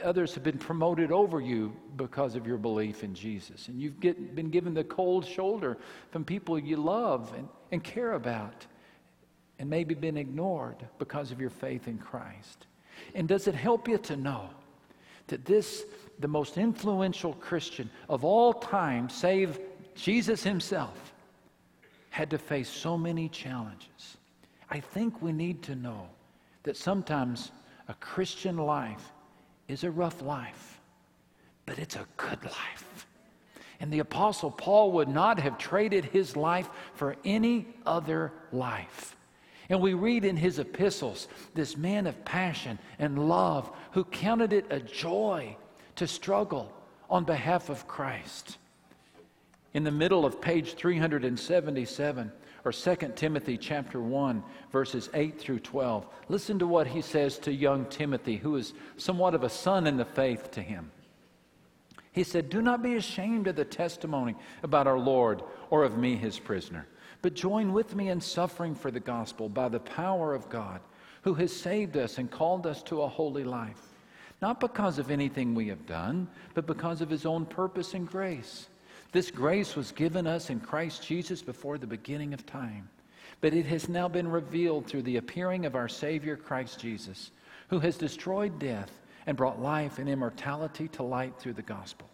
Others 0.03 0.35
have 0.35 0.43
been 0.43 0.59
promoted 0.59 1.11
over 1.11 1.41
you 1.41 1.75
because 1.97 2.35
of 2.35 2.47
your 2.47 2.57
belief 2.57 3.03
in 3.03 3.13
Jesus. 3.13 3.67
And 3.67 3.81
you've 3.81 3.99
get, 3.99 4.35
been 4.35 4.49
given 4.49 4.73
the 4.73 4.83
cold 4.83 5.25
shoulder 5.25 5.77
from 6.11 6.23
people 6.23 6.57
you 6.57 6.77
love 6.77 7.33
and, 7.35 7.49
and 7.71 7.83
care 7.83 8.13
about, 8.13 8.65
and 9.59 9.69
maybe 9.69 9.95
been 9.95 10.15
ignored 10.15 10.77
because 10.99 11.31
of 11.31 11.41
your 11.41 11.49
faith 11.49 11.87
in 11.87 11.97
Christ. 11.97 12.67
And 13.15 13.27
does 13.27 13.47
it 13.47 13.55
help 13.55 13.87
you 13.87 13.97
to 13.97 14.15
know 14.15 14.49
that 15.27 15.45
this, 15.45 15.85
the 16.19 16.27
most 16.27 16.57
influential 16.57 17.33
Christian 17.33 17.89
of 18.09 18.23
all 18.23 18.53
time, 18.53 19.09
save 19.09 19.59
Jesus 19.95 20.43
himself, 20.43 21.13
had 22.09 22.29
to 22.29 22.37
face 22.37 22.69
so 22.69 22.97
many 22.97 23.29
challenges. 23.29 24.17
I 24.69 24.79
think 24.79 25.21
we 25.21 25.31
need 25.31 25.61
to 25.63 25.75
know 25.75 26.07
that 26.63 26.77
sometimes 26.77 27.51
a 27.87 27.93
Christian 27.95 28.57
life 28.57 29.11
is 29.67 29.83
a 29.83 29.91
rough 29.91 30.21
life, 30.21 30.79
but 31.65 31.79
it's 31.79 31.95
a 31.95 32.05
good 32.17 32.43
life. 32.43 33.07
And 33.79 33.91
the 33.91 33.99
Apostle 33.99 34.51
Paul 34.51 34.93
would 34.93 35.09
not 35.09 35.39
have 35.39 35.57
traded 35.57 36.05
his 36.05 36.35
life 36.37 36.69
for 36.93 37.15
any 37.25 37.67
other 37.85 38.31
life. 38.51 39.15
And 39.73 39.81
we 39.81 39.95
read 39.95 40.23
in 40.23 40.37
his 40.37 40.59
epistles 40.59 41.27
this 41.55 41.75
man 41.75 42.05
of 42.05 42.23
passion 42.23 42.77
and 42.99 43.27
love 43.27 43.71
who 43.93 44.03
counted 44.03 44.53
it 44.53 44.67
a 44.69 44.79
joy 44.79 45.57
to 45.95 46.05
struggle 46.05 46.71
on 47.09 47.23
behalf 47.23 47.69
of 47.69 47.87
Christ. 47.87 48.59
In 49.73 49.83
the 49.83 49.89
middle 49.89 50.27
of 50.27 50.39
page 50.39 50.75
377, 50.75 52.31
or 52.63 52.71
2 52.71 52.95
Timothy 53.15 53.57
chapter 53.57 53.99
1 53.99 54.43
verses 54.71 55.09
8 55.15 55.39
through 55.39 55.61
12. 55.61 56.05
Listen 56.29 56.59
to 56.59 56.67
what 56.67 56.85
he 56.85 57.01
says 57.01 57.39
to 57.39 57.51
young 57.51 57.87
Timothy 57.87 58.37
who 58.37 58.57
is 58.57 58.73
somewhat 58.97 59.33
of 59.33 59.41
a 59.41 59.49
son 59.49 59.87
in 59.87 59.97
the 59.97 60.05
faith 60.05 60.51
to 60.51 60.61
him. 60.61 60.91
He 62.11 62.23
said, 62.23 62.51
"Do 62.51 62.61
not 62.61 62.83
be 62.83 62.93
ashamed 62.93 63.47
of 63.47 63.55
the 63.55 63.65
testimony 63.65 64.35
about 64.61 64.85
our 64.85 64.99
Lord 64.99 65.41
or 65.71 65.83
of 65.83 65.97
me 65.97 66.15
his 66.15 66.37
prisoner, 66.37 66.85
but 67.23 67.33
join 67.33 67.73
with 67.73 67.95
me 67.95 68.09
in 68.09 68.21
suffering 68.21 68.75
for 68.75 68.91
the 68.91 68.99
gospel 68.99 69.49
by 69.49 69.67
the 69.67 69.79
power 69.79 70.35
of 70.35 70.47
God, 70.49 70.79
who 71.23 71.33
has 71.33 71.51
saved 71.51 71.97
us 71.97 72.19
and 72.19 72.29
called 72.29 72.67
us 72.67 72.83
to 72.83 73.01
a 73.01 73.07
holy 73.07 73.43
life." 73.43 73.95
Not 74.43 74.59
because 74.59 74.99
of 74.99 75.09
anything 75.09 75.55
we 75.55 75.69
have 75.69 75.87
done, 75.87 76.27
but 76.53 76.67
because 76.67 77.01
of 77.01 77.09
his 77.09 77.25
own 77.25 77.47
purpose 77.47 77.95
and 77.95 78.07
grace 78.07 78.67
this 79.13 79.29
grace 79.29 79.75
was 79.75 79.91
given 79.91 80.25
us 80.25 80.49
in 80.49 80.59
Christ 80.59 81.03
Jesus 81.03 81.43
before 81.43 81.77
the 81.77 81.85
beginning 81.85 82.33
of 82.33 82.47
time, 82.47 82.89
but 83.41 83.53
it 83.53 83.67
has 83.67 83.87
now 83.87 84.07
been 84.07 84.27
revealed 84.27 84.87
through 84.87 85.03
the 85.03 85.17
appearing 85.17 85.67
of 85.67 85.75
our 85.75 85.87
Savior 85.87 86.35
Christ 86.35 86.79
Jesus, 86.79 87.29
who 87.69 87.79
has 87.79 87.95
destroyed 87.95 88.57
death 88.57 88.99
and 89.27 89.37
brought 89.37 89.61
life 89.61 89.99
and 89.99 90.09
immortality 90.09 90.87
to 90.89 91.03
light 91.03 91.37
through 91.37 91.53
the 91.53 91.61
gospel. 91.61 92.09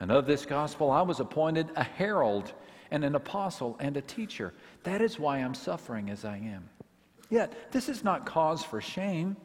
And 0.00 0.10
of 0.10 0.26
this 0.26 0.46
gospel 0.46 0.90
I 0.90 1.02
was 1.02 1.20
appointed 1.20 1.70
a 1.76 1.84
herald 1.84 2.54
and 2.90 3.04
an 3.04 3.14
apostle 3.14 3.76
and 3.80 3.96
a 3.96 4.02
teacher. 4.02 4.52
That 4.82 5.00
is 5.00 5.18
why 5.18 5.38
I'm 5.38 5.54
suffering 5.54 6.10
as 6.10 6.24
I 6.24 6.36
am. 6.36 6.68
Yet, 7.28 7.72
this 7.72 7.88
is 7.88 8.02
not 8.02 8.26
cause 8.26 8.64
for 8.64 8.80
shame, 8.80 9.36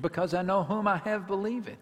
because 0.00 0.34
I 0.34 0.42
know 0.42 0.64
whom 0.64 0.88
I 0.88 0.98
have 0.98 1.26
believed 1.26 1.76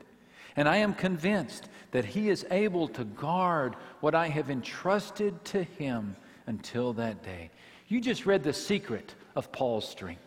and 0.57 0.69
I 0.69 0.79
am 0.79 0.95
convinced 0.95 1.69
that 1.93 2.05
He 2.05 2.29
is 2.29 2.47
able 2.51 2.89
to 2.89 3.05
guard 3.05 3.77
what 4.01 4.15
I 4.15 4.29
have 4.29 4.51
entrusted 4.51 5.45
to 5.47 5.63
Him 5.63 6.17
until 6.47 6.93
that 6.95 7.23
day. 7.23 7.51
You 7.89 8.01
just 8.01 8.27
read 8.27 8.43
the 8.43 8.53
secret 8.53 9.15
of 9.37 9.53
Paul's 9.53 9.89
strength. 9.89 10.21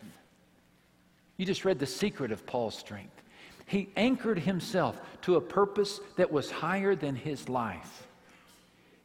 You 1.38 1.45
just 1.45 1.65
read 1.65 1.79
the 1.79 1.85
secret 1.85 2.31
of 2.31 2.45
Paul's 2.45 2.77
strength. 2.77 3.21
He 3.65 3.89
anchored 3.97 4.39
himself 4.39 5.01
to 5.24 5.35
a 5.35 5.41
purpose 5.41 6.00
that 6.17 6.31
was 6.31 6.51
higher 6.51 6.95
than 6.95 7.15
his 7.15 7.50
life. 7.50 8.04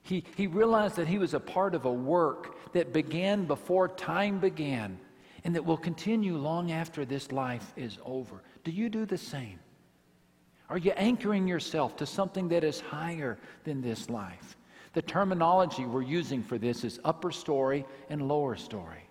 He, 0.03 0.25
he 0.37 0.47
realized 0.47 0.97
that 0.97 1.09
he 1.09 1.19
was 1.19 1.35
a 1.35 1.41
part 1.41 1.75
of 1.75 1.85
a 1.85 1.93
work 1.93 2.73
that 2.73 2.93
began 2.93 3.45
before 3.45 3.89
time 3.89 4.39
began 4.39 4.99
and 5.45 5.55
that 5.55 5.65
will 5.65 5.77
continue 5.77 6.37
long 6.37 6.73
after 6.73 7.05
this 7.05 7.33
life 7.33 7.73
is 7.77 7.99
over. 8.05 8.43
Do 8.65 8.71
you 8.71 8.89
do 8.89 9.07
the 9.07 9.19
same? 9.19 9.59
Are 10.69 10.79
you 10.79 10.93
anchoring 10.93 11.49
yourself 11.49 11.97
to 11.97 12.07
something 12.07 12.49
that 12.49 12.63
is 12.63 12.81
higher 12.81 13.39
than 13.65 13.81
this 13.81 14.09
life? 14.09 14.57
The 14.93 15.03
terminology 15.03 15.85
we're 15.85 16.03
using 16.03 16.43
for 16.43 16.59
this 16.59 16.85
is 16.85 17.01
upper 17.05 17.31
story 17.31 17.85
and 18.09 18.29
lower 18.29 18.57
story. 18.57 19.05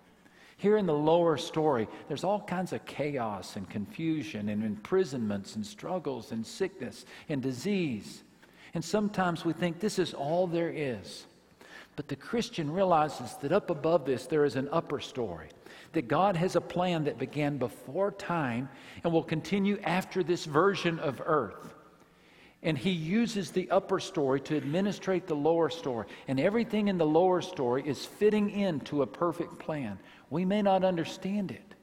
Here 0.56 0.76
in 0.76 0.84
the 0.84 0.94
lower 0.94 1.38
story, 1.38 1.88
there's 2.06 2.24
all 2.24 2.40
kinds 2.42 2.74
of 2.74 2.84
chaos 2.84 3.56
and 3.56 3.68
confusion 3.68 4.50
and 4.50 4.62
imprisonments 4.62 5.56
and 5.56 5.64
struggles 5.64 6.32
and 6.32 6.46
sickness 6.46 7.06
and 7.30 7.42
disease. 7.42 8.22
And 8.74 8.84
sometimes 8.84 9.44
we 9.44 9.52
think 9.52 9.80
this 9.80 9.98
is 9.98 10.14
all 10.14 10.46
there 10.46 10.70
is. 10.70 11.26
But 11.96 12.08
the 12.08 12.16
Christian 12.16 12.70
realizes 12.70 13.34
that 13.42 13.52
up 13.52 13.68
above 13.68 14.04
this, 14.06 14.26
there 14.26 14.44
is 14.44 14.56
an 14.56 14.68
upper 14.72 15.00
story 15.00 15.48
that 15.92 16.08
God 16.08 16.36
has 16.36 16.56
a 16.56 16.60
plan 16.60 17.04
that 17.04 17.18
began 17.18 17.58
before 17.58 18.12
time 18.12 18.68
and 19.02 19.12
will 19.12 19.24
continue 19.24 19.78
after 19.82 20.22
this 20.22 20.44
version 20.44 20.98
of 21.00 21.20
earth. 21.24 21.74
And 22.62 22.76
he 22.76 22.90
uses 22.90 23.50
the 23.50 23.70
upper 23.70 23.98
story 23.98 24.40
to 24.42 24.56
administrate 24.56 25.26
the 25.26 25.34
lower 25.34 25.70
story. 25.70 26.06
And 26.28 26.38
everything 26.38 26.88
in 26.88 26.98
the 26.98 27.06
lower 27.06 27.40
story 27.40 27.82
is 27.86 28.04
fitting 28.04 28.50
into 28.50 29.02
a 29.02 29.06
perfect 29.06 29.58
plan. 29.58 29.98
We 30.28 30.44
may 30.44 30.62
not 30.62 30.84
understand 30.84 31.50
it, 31.50 31.74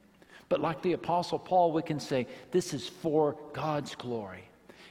but 0.48 0.60
like 0.60 0.80
the 0.80 0.92
Apostle 0.92 1.38
Paul, 1.38 1.72
we 1.72 1.82
can 1.82 2.00
say, 2.00 2.26
this 2.52 2.72
is 2.72 2.88
for 2.88 3.36
God's 3.52 3.94
glory. 3.94 4.47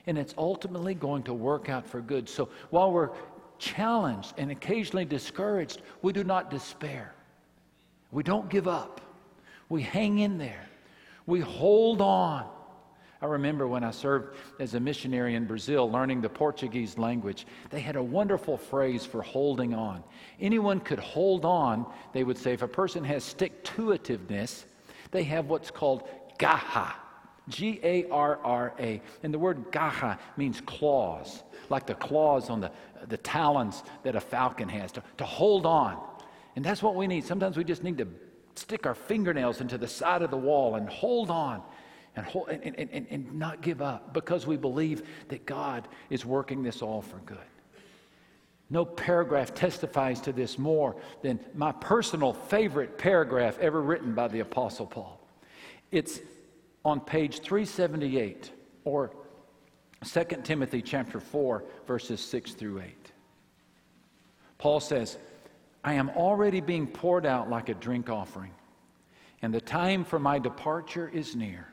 And 0.07 0.17
it's 0.17 0.33
ultimately 0.37 0.95
going 0.95 1.23
to 1.23 1.33
work 1.33 1.69
out 1.69 1.85
for 1.85 2.01
good. 2.01 2.27
So 2.27 2.49
while 2.69 2.91
we're 2.91 3.11
challenged 3.59 4.33
and 4.37 4.51
occasionally 4.51 5.05
discouraged, 5.05 5.81
we 6.01 6.13
do 6.13 6.23
not 6.23 6.49
despair. 6.49 7.13
We 8.11 8.23
don't 8.23 8.49
give 8.49 8.67
up. 8.67 9.01
We 9.69 9.81
hang 9.81 10.19
in 10.19 10.37
there. 10.37 10.65
We 11.25 11.41
hold 11.41 12.01
on. 12.01 12.45
I 13.21 13.25
remember 13.25 13.67
when 13.67 13.83
I 13.83 13.91
served 13.91 14.35
as 14.59 14.75
a 14.75 14.79
missionary 14.79 15.35
in 15.35 15.45
Brazil, 15.45 15.91
learning 15.91 16.21
the 16.21 16.29
Portuguese 16.29 16.97
language, 16.97 17.47
they 17.71 17.79
had 17.79 17.95
a 17.95 18.03
wonderful 18.03 18.57
phrase 18.57 19.05
for 19.05 19.23
holding 19.23 19.73
on. 19.73 20.03
Anyone 20.39 20.79
could 20.79 20.99
hold 20.99 21.43
on, 21.43 21.85
they 22.13 22.23
would 22.23 22.37
say, 22.37 22.53
if 22.53 22.61
a 22.61 22.67
person 22.67 23.03
has 23.03 23.23
stick 23.23 23.63
to 23.63 23.87
itiveness, 23.87 24.65
they 25.11 25.23
have 25.23 25.47
what's 25.47 25.71
called 25.71 26.07
garra. 26.37 26.95
G 27.49 27.79
A 27.83 28.07
R 28.09 28.39
R 28.43 28.73
A. 28.79 29.01
And 29.23 29.33
the 29.33 29.39
word 29.39 29.71
garra 29.71 30.19
means 30.35 30.61
claws, 30.61 31.43
like 31.69 31.85
the 31.85 31.95
claws 31.95 32.49
on 32.49 32.59
the, 32.61 32.71
the 33.07 33.17
talons 33.17 33.83
that 34.03 34.15
a 34.15 34.21
falcon 34.21 34.69
has, 34.69 34.91
to, 34.93 35.03
to 35.17 35.25
hold 35.25 35.65
on. 35.65 36.01
And 36.55 36.65
that's 36.65 36.81
what 36.81 36.95
we 36.95 37.07
need. 37.07 37.23
Sometimes 37.23 37.57
we 37.57 37.63
just 37.63 37.83
need 37.83 37.97
to 37.99 38.07
stick 38.55 38.85
our 38.85 38.95
fingernails 38.95 39.61
into 39.61 39.77
the 39.77 39.87
side 39.87 40.21
of 40.21 40.31
the 40.31 40.37
wall 40.37 40.75
and 40.75 40.89
hold 40.89 41.29
on 41.29 41.61
and, 42.15 42.25
hold, 42.25 42.49
and, 42.49 42.63
and, 42.63 42.89
and, 42.91 43.07
and 43.09 43.33
not 43.33 43.61
give 43.61 43.81
up 43.81 44.13
because 44.13 44.47
we 44.47 44.57
believe 44.57 45.07
that 45.29 45.45
God 45.45 45.87
is 46.09 46.25
working 46.25 46.63
this 46.63 46.81
all 46.81 47.01
for 47.01 47.17
good. 47.17 47.37
No 48.69 48.83
paragraph 48.83 49.53
testifies 49.53 50.19
to 50.21 50.33
this 50.33 50.57
more 50.57 50.95
than 51.21 51.39
my 51.53 51.71
personal 51.71 52.33
favorite 52.33 52.97
paragraph 52.97 53.57
ever 53.59 53.81
written 53.81 54.13
by 54.13 54.27
the 54.27 54.41
Apostle 54.41 54.87
Paul. 54.87 55.21
It's 55.91 56.19
on 56.87 57.01
page 57.01 57.41
378 57.41 58.49
or 58.85 59.11
2 60.05 60.23
Timothy 60.45 60.81
chapter 60.81 61.19
4 61.19 61.65
verses 61.85 62.21
6 62.21 62.53
through 62.53 62.79
8. 62.79 63.11
Paul 64.57 64.79
says, 64.79 65.17
I 65.83 65.95
am 65.95 66.09
already 66.11 66.61
being 66.61 66.87
poured 66.87 67.25
out 67.25 67.49
like 67.49 67.67
a 67.67 67.73
drink 67.73 68.09
offering, 68.09 68.51
and 69.41 69.53
the 69.53 69.59
time 69.59 70.05
for 70.05 70.17
my 70.17 70.39
departure 70.39 71.11
is 71.13 71.35
near. 71.35 71.67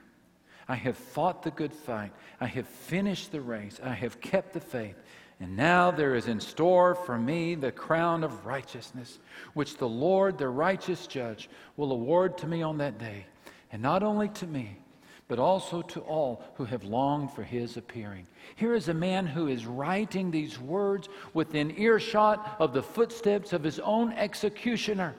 I 0.67 0.75
have 0.75 0.97
fought 0.97 1.45
the 1.45 1.53
good 1.53 1.73
fight. 1.73 2.13
I 2.41 2.47
have 2.47 2.67
finished 2.67 3.31
the 3.31 3.41
race. 3.41 3.79
I 3.85 3.93
have 3.93 4.21
kept 4.21 4.53
the 4.53 4.61
faith. 4.61 4.97
And 5.39 5.57
now 5.57 5.93
there 5.93 6.17
is 6.17 6.27
in 6.27 6.41
store 6.41 6.95
for 6.95 7.19
me 7.19 7.55
the 7.55 7.71
crown 7.71 8.25
of 8.25 8.47
righteousness, 8.47 9.21
which 9.53 9.77
the 9.77 9.89
Lord, 9.89 10.39
the 10.39 10.49
righteous 10.49 11.07
judge, 11.07 11.51
will 11.77 11.93
award 11.93 12.37
to 12.39 12.47
me 12.49 12.63
on 12.63 12.79
that 12.79 12.99
day. 12.99 13.27
And 13.71 13.83
not 13.83 14.03
only 14.03 14.29
to 14.31 14.47
me, 14.47 14.79
but 15.29 15.39
also 15.39 15.81
to 15.83 16.01
all 16.01 16.43
who 16.55 16.65
have 16.65 16.85
longed 16.85 17.33
for 17.33 17.43
his 17.43 17.77
appearing. 17.77 18.27
Here 18.57 18.75
is 18.75 18.89
a 18.89 18.95
man 18.95 19.27
who 19.27 19.49
is 19.49 19.67
writing 19.67 20.31
these 20.31 20.61
words 20.61 21.09
within 21.33 21.79
earshot 21.79 22.57
of 22.59 22.75
the 22.75 22.83
footsteps 22.83 23.53
of 23.53 23.63
his 23.63 23.79
own 23.81 24.13
executioner. 24.13 25.15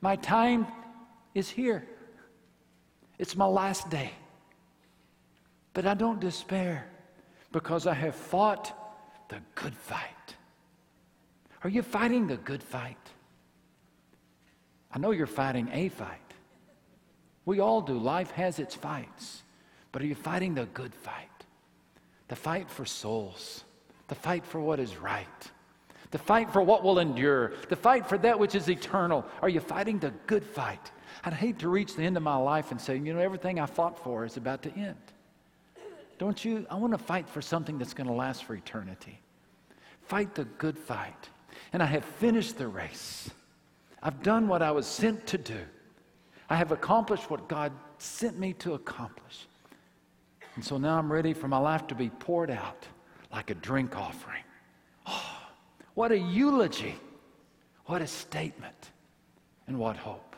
My 0.00 0.16
time 0.16 0.66
is 1.34 1.50
here. 1.50 1.86
It's 3.18 3.36
my 3.36 3.46
last 3.46 3.90
day. 3.90 4.10
But 5.74 5.86
I 5.86 5.94
don't 5.94 6.20
despair 6.20 6.88
because 7.52 7.86
I 7.86 7.94
have 7.94 8.14
fought 8.14 8.72
the 9.28 9.38
good 9.54 9.74
fight. 9.74 10.36
Are 11.62 11.70
you 11.70 11.82
fighting 11.82 12.26
the 12.26 12.36
good 12.38 12.62
fight? 12.62 12.96
I 14.90 14.98
know 14.98 15.10
you're 15.10 15.26
fighting 15.26 15.68
a 15.72 15.88
fight. 15.88 16.21
We 17.44 17.60
all 17.60 17.80
do. 17.80 17.98
Life 17.98 18.30
has 18.32 18.58
its 18.58 18.74
fights. 18.74 19.42
But 19.90 20.02
are 20.02 20.06
you 20.06 20.14
fighting 20.14 20.54
the 20.54 20.66
good 20.66 20.94
fight? 20.94 21.28
The 22.28 22.36
fight 22.36 22.70
for 22.70 22.86
souls, 22.86 23.64
the 24.08 24.14
fight 24.14 24.46
for 24.46 24.58
what 24.58 24.80
is 24.80 24.96
right, 24.96 25.26
the 26.10 26.18
fight 26.18 26.50
for 26.50 26.62
what 26.62 26.82
will 26.82 26.98
endure, 26.98 27.52
the 27.68 27.76
fight 27.76 28.08
for 28.08 28.16
that 28.18 28.38
which 28.38 28.54
is 28.54 28.70
eternal. 28.70 29.26
Are 29.42 29.50
you 29.50 29.60
fighting 29.60 29.98
the 29.98 30.12
good 30.26 30.44
fight? 30.44 30.90
I'd 31.24 31.34
hate 31.34 31.58
to 31.58 31.68
reach 31.68 31.94
the 31.94 32.02
end 32.02 32.16
of 32.16 32.22
my 32.22 32.36
life 32.36 32.70
and 32.70 32.80
say, 32.80 32.96
you 32.96 33.12
know, 33.12 33.20
everything 33.20 33.60
I 33.60 33.66
fought 33.66 33.98
for 33.98 34.24
is 34.24 34.38
about 34.38 34.62
to 34.62 34.72
end. 34.72 34.96
Don't 36.18 36.42
you? 36.44 36.66
I 36.70 36.76
want 36.76 36.92
to 36.92 36.98
fight 36.98 37.28
for 37.28 37.42
something 37.42 37.78
that's 37.78 37.94
going 37.94 38.06
to 38.06 38.12
last 38.12 38.44
for 38.44 38.54
eternity. 38.54 39.20
Fight 40.02 40.34
the 40.34 40.44
good 40.44 40.78
fight. 40.78 41.28
And 41.72 41.82
I 41.82 41.86
have 41.86 42.04
finished 42.04 42.56
the 42.56 42.68
race. 42.68 43.28
I've 44.02 44.22
done 44.22 44.48
what 44.48 44.62
I 44.62 44.70
was 44.70 44.86
sent 44.86 45.26
to 45.28 45.38
do. 45.38 45.60
I 46.48 46.56
have 46.56 46.72
accomplished 46.72 47.30
what 47.30 47.48
God 47.48 47.72
sent 47.98 48.38
me 48.38 48.52
to 48.54 48.74
accomplish. 48.74 49.46
And 50.54 50.64
so 50.64 50.76
now 50.76 50.98
I'm 50.98 51.10
ready 51.10 51.32
for 51.32 51.48
my 51.48 51.58
life 51.58 51.86
to 51.88 51.94
be 51.94 52.10
poured 52.10 52.50
out 52.50 52.86
like 53.32 53.50
a 53.50 53.54
drink 53.54 53.96
offering. 53.96 54.42
Oh, 55.06 55.38
what 55.94 56.12
a 56.12 56.18
eulogy! 56.18 56.94
What 57.86 58.02
a 58.02 58.06
statement! 58.06 58.90
And 59.66 59.78
what 59.78 59.96
hope! 59.96 60.36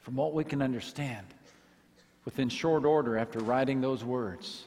From 0.00 0.16
what 0.16 0.34
we 0.34 0.44
can 0.44 0.62
understand, 0.62 1.26
within 2.24 2.48
short 2.48 2.84
order 2.84 3.16
after 3.16 3.38
writing 3.40 3.80
those 3.80 4.04
words, 4.04 4.64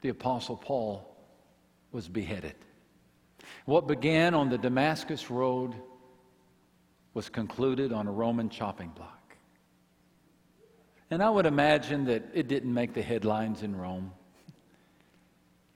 the 0.00 0.08
Apostle 0.08 0.56
Paul 0.56 1.16
was 1.92 2.08
beheaded. 2.08 2.54
What 3.64 3.86
began 3.86 4.34
on 4.34 4.50
the 4.50 4.58
Damascus 4.58 5.30
Road 5.30 5.74
was 7.14 7.28
concluded 7.28 7.92
on 7.92 8.06
a 8.08 8.12
Roman 8.12 8.50
chopping 8.50 8.90
block. 8.90 9.36
And 11.10 11.22
I 11.22 11.30
would 11.30 11.46
imagine 11.46 12.06
that 12.06 12.24
it 12.34 12.48
didn't 12.48 12.74
make 12.74 12.92
the 12.92 13.02
headlines 13.02 13.62
in 13.62 13.76
Rome. 13.76 14.12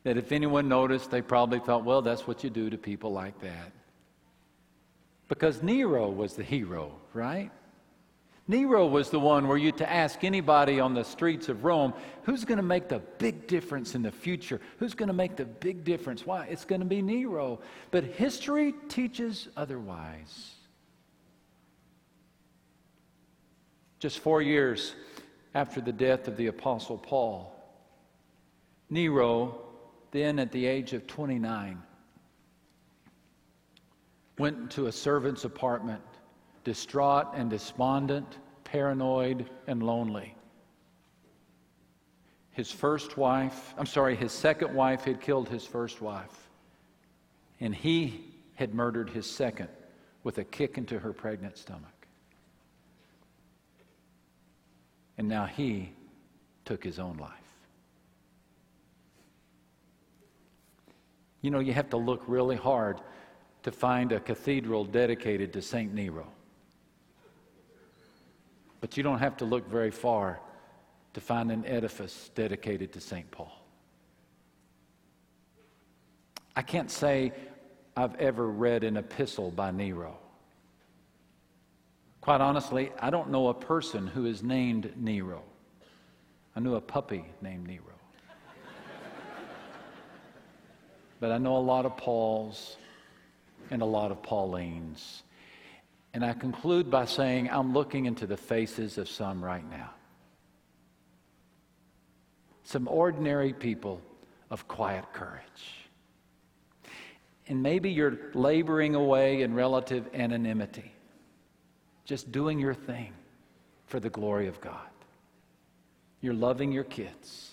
That 0.03 0.17
if 0.17 0.33
anyone 0.33 0.69
noticed, 0.69 1.11
they 1.11 1.23
probably 1.23 1.61
thought, 1.61 1.85
well, 1.85 2.03
that's 2.03 2.27
what 2.27 2.43
you 2.43 2.51
do 2.51 2.71
to 2.71 2.79
people 2.79 3.13
like 3.13 3.41
that. 3.41 3.73
Because 5.29 5.63
Nero 5.63 6.09
was 6.09 6.35
the 6.35 6.43
hero, 6.43 6.93
right? 7.13 7.51
Nero 8.49 8.87
was 8.87 9.11
the 9.11 9.21
one 9.21 9.47
where 9.47 9.59
you 9.59 9.71
to 9.73 9.89
ask 9.89 10.25
anybody 10.25 10.81
on 10.81 10.95
the 10.95 11.05
streets 11.05 11.51
of 11.51 11.65
Rome, 11.65 11.93
who's 12.23 12.47
going 12.47 12.57
to 12.57 12.63
make 12.63 12.89
the 12.89 13.01
big 13.19 13.47
difference 13.47 13.95
in 13.95 14.01
the 14.01 14.11
future? 14.11 14.59
Who's 14.79 14.95
going 14.95 15.09
to 15.09 15.13
make 15.13 15.37
the 15.37 15.45
big 15.45 15.85
difference? 15.85 16.25
Why? 16.25 16.47
It's 16.47 16.65
going 16.65 16.81
to 16.81 16.87
be 16.87 17.03
Nero. 17.03 17.61
But 17.91 18.05
history 18.05 18.75
teaches 18.89 19.49
otherwise. 19.55 20.55
Just 23.99 24.21
four 24.21 24.43
years 24.43 24.95
after 25.55 25.81
the 25.81 25.93
death 25.93 26.29
of 26.29 26.37
the 26.37 26.47
Apostle 26.47 26.99
Paul, 26.99 27.55
Nero, 28.91 29.61
then 30.13 30.39
at 30.39 30.53
the 30.53 30.67
age 30.67 30.93
of 30.93 31.07
29, 31.07 31.83
went 34.39 34.71
to 34.71 34.87
a 34.87 34.93
servant's 34.93 35.45
apartment 35.45 36.03
distraught 36.65 37.29
and 37.35 37.49
despondent, 37.51 38.39
paranoid 38.65 39.49
and 39.67 39.83
lonely. 39.83 40.35
His 42.51 42.71
first 42.71 43.17
wife, 43.17 43.75
I'm 43.79 43.87
sorry, 43.87 44.17
his 44.17 44.33
second 44.33 44.75
wife 44.75 45.05
had 45.05 45.21
killed 45.21 45.49
his 45.49 45.65
first 45.65 46.03
wife. 46.03 46.49
And 47.61 47.75
he 47.75 48.25
had 48.57 48.75
murdered 48.75 49.11
his 49.11 49.31
second 49.31 49.69
with 50.25 50.39
a 50.39 50.45
kick 50.45 50.77
into 50.77 50.99
her 50.99 51.13
pregnant 51.13 51.57
stomach. 51.57 51.98
And 55.19 55.29
now 55.29 55.45
he 55.47 55.93
took 56.65 56.83
his 56.83 56.99
own 56.99 57.19
life. 57.19 57.33
You 61.43 61.51
know, 61.51 61.59
you 61.59 61.73
have 61.73 61.91
to 61.91 61.97
look 61.97 62.23
really 62.27 62.57
hard 62.57 63.01
to 63.65 63.73
find 63.73 64.13
a 64.13 64.21
cathedral 64.21 64.85
dedicated 64.85 65.53
to 65.53 65.63
St. 65.63 65.93
Nero. 65.93 66.27
But 68.81 68.97
you 68.97 69.03
don't 69.03 69.19
have 69.19 69.37
to 69.39 69.45
look 69.45 69.69
very 69.69 69.91
far 69.91 70.41
to 71.15 71.21
find 71.21 71.51
an 71.51 71.67
edifice 71.67 72.31
dedicated 72.35 72.93
to 72.93 73.01
St. 73.01 73.29
Paul. 73.31 73.53
I 76.55 76.63
can't 76.63 76.91
say 76.91 77.33
I've 77.97 78.15
ever 78.17 78.47
read 78.47 78.85
an 78.85 78.97
epistle 78.97 79.51
by 79.51 79.71
Nero. 79.71 80.19
Quite 82.29 82.43
honestly, 82.43 82.93
I 83.01 83.09
don't 83.09 83.31
know 83.31 83.49
a 83.49 83.55
person 83.55 84.07
who 84.07 84.27
is 84.27 84.43
named 84.43 84.93
Nero. 84.97 85.43
I 86.55 86.61
knew 86.61 86.75
a 86.75 86.81
puppy 86.81 87.25
named 87.41 87.67
Nero. 87.67 87.95
but 91.21 91.33
I 91.33 91.39
know 91.39 91.57
a 91.57 91.59
lot 91.59 91.87
of 91.87 91.97
Pauls 91.97 92.77
and 93.71 93.81
a 93.81 93.87
lot 93.87 94.11
of 94.11 94.21
Paulines 94.21 95.23
and 96.13 96.23
I 96.23 96.35
conclude 96.35 96.91
by 96.91 97.07
saying, 97.07 97.49
I'm 97.49 97.73
looking 97.73 98.05
into 98.05 98.27
the 98.27 98.37
faces 98.37 98.99
of 98.99 99.09
some 99.09 99.43
right 99.43 99.65
now. 99.71 99.91
Some 102.65 102.89
ordinary 102.89 103.55
people 103.55 104.03
of 104.51 104.69
quiet 104.69 105.05
courage. 105.15 105.89
And 107.47 107.63
maybe 107.63 107.91
you're 107.91 108.19
laboring 108.35 108.95
away 108.95 109.41
in 109.41 109.55
relative 109.55 110.09
anonymity, 110.13 110.93
just 112.09 112.33
doing 112.33 112.59
your 112.59 112.73
thing 112.73 113.13
for 113.87 114.01
the 114.01 114.09
glory 114.09 114.49
of 114.49 114.59
God. 114.63 114.89
You're 116.23 116.33
loving 116.33 116.73
your 116.73 116.85
kids. 116.85 117.51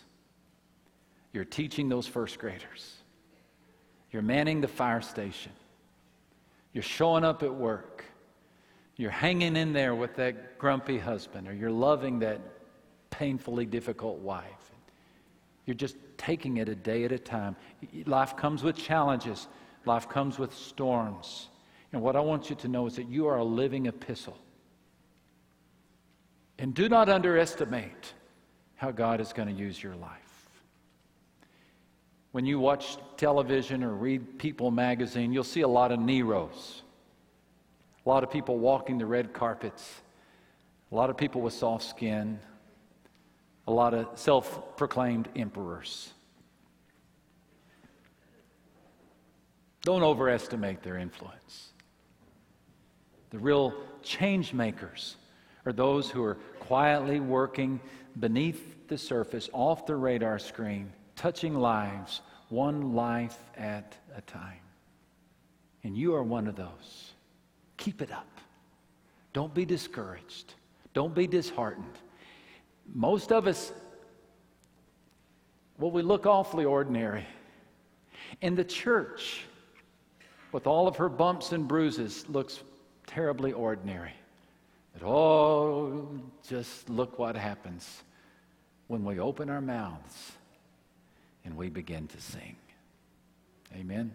You're 1.34 1.44
teaching 1.44 1.90
those 1.90 2.08
first 2.08 2.40
graders. 2.40 2.96
You're 4.12 4.22
manning 4.22 4.62
the 4.62 4.70
fire 4.70 5.02
station. 5.02 5.52
You're 6.72 6.84
showing 6.84 7.26
up 7.26 7.44
at 7.44 7.54
work. 7.54 8.06
You're 8.96 9.12
hanging 9.12 9.58
in 9.58 9.74
there 9.74 9.94
with 9.94 10.16
that 10.16 10.58
grumpy 10.58 11.00
husband, 11.00 11.50
or 11.50 11.54
you're 11.54 11.70
loving 11.70 12.20
that 12.20 12.40
painfully 13.10 13.66
difficult 13.66 14.20
wife. 14.20 14.72
You're 15.66 15.76
just 15.76 15.98
taking 16.16 16.58
it 16.58 16.70
a 16.70 16.76
day 16.76 17.04
at 17.04 17.12
a 17.12 17.20
time. 17.20 17.58
Life 18.06 18.38
comes 18.38 18.64
with 18.64 18.78
challenges, 18.78 19.50
life 19.84 20.08
comes 20.08 20.40
with 20.40 20.56
storms. 20.56 21.50
And 21.92 22.02
what 22.02 22.16
I 22.16 22.22
want 22.22 22.50
you 22.50 22.56
to 22.56 22.70
know 22.70 22.88
is 22.88 22.96
that 22.96 23.10
you 23.10 23.28
are 23.28 23.36
a 23.36 23.44
living 23.44 23.88
epistle. 23.88 24.38
And 26.58 26.74
do 26.74 26.88
not 26.88 27.10
underestimate 27.10 28.14
how 28.76 28.92
God 28.92 29.20
is 29.20 29.34
going 29.34 29.48
to 29.48 29.54
use 29.54 29.82
your 29.82 29.96
life. 29.96 30.22
When 32.32 32.46
you 32.46 32.60
watch 32.60 32.98
television 33.18 33.84
or 33.84 33.94
read 33.94 34.40
People 34.40 34.72
magazine, 34.72 35.32
you'll 35.32 35.44
see 35.44 35.62
a 35.62 35.68
lot 35.68 35.92
of 35.92 36.00
Neros. 36.00 36.82
A 38.06 38.10
lot 38.10 38.24
of 38.24 38.30
people 38.30 38.58
walking 38.58 38.98
the 38.98 39.06
red 39.06 39.34
carpets, 39.34 40.02
a 40.92 40.96
lot 40.96 41.10
of 41.10 41.18
people 41.18 41.42
with 41.42 41.54
soft 41.54 41.84
skin, 41.86 42.40
a 43.68 43.72
lot 43.72 43.94
of 43.94 44.08
self 44.16 44.78
proclaimed 44.78 45.28
emperors. 45.36 46.14
Don't 49.82 50.04
overestimate 50.04 50.84
their 50.84 50.98
influence. 50.98 51.72
The 53.30 53.40
real 53.40 53.74
change 54.04 54.54
makers 54.54 55.16
are 55.66 55.74
those 55.74 56.10
who 56.10 56.24
are 56.24 56.36
quietly 56.60 57.20
working 57.20 57.80
beneath 58.20 58.88
the 58.88 58.98
surface, 58.98 59.50
off 59.52 59.86
the 59.86 59.96
radar 59.96 60.40
screen, 60.40 60.92
touching 61.16 61.56
lives, 61.56 62.22
one 62.50 62.94
life 62.94 63.38
at 63.58 63.96
a 64.16 64.22
time. 64.22 64.60
And 65.84 65.98
you 65.98 66.16
are 66.16 66.24
one 66.24 66.48
of 66.48 66.56
those. 66.56 67.14
Keep 67.78 68.02
it 68.02 68.12
up. 68.12 68.28
Don't 69.34 69.54
be 69.54 69.66
discouraged. 69.66 70.54
Don't 70.94 71.14
be 71.14 71.28
disheartened. 71.28 72.00
Most 72.94 73.32
of 73.32 73.48
us, 73.48 73.74
well, 75.78 75.92
we 75.92 76.02
look 76.02 76.26
awfully 76.26 76.66
ordinary. 76.66 77.26
And 78.42 78.58
the 78.58 78.64
church, 78.64 79.44
with 80.52 80.68
all 80.68 80.88
of 80.88 80.96
her 80.98 81.10
bumps 81.10 81.52
and 81.52 81.68
bruises, 81.68 82.28
looks 82.30 82.62
terribly 83.08 83.52
ordinary. 83.52 84.14
Oh, 85.04 86.08
just 86.48 86.90
look 86.90 87.20
what 87.20 87.36
happens 87.36 88.04
when 88.88 89.04
we 89.04 89.20
open 89.20 89.50
our 89.50 89.62
mouths 89.62 90.32
and 91.44 91.58
we 91.58 91.70
begin 91.70 92.08
to 92.08 92.22
sing. 92.22 92.56
Amen. 93.74 94.14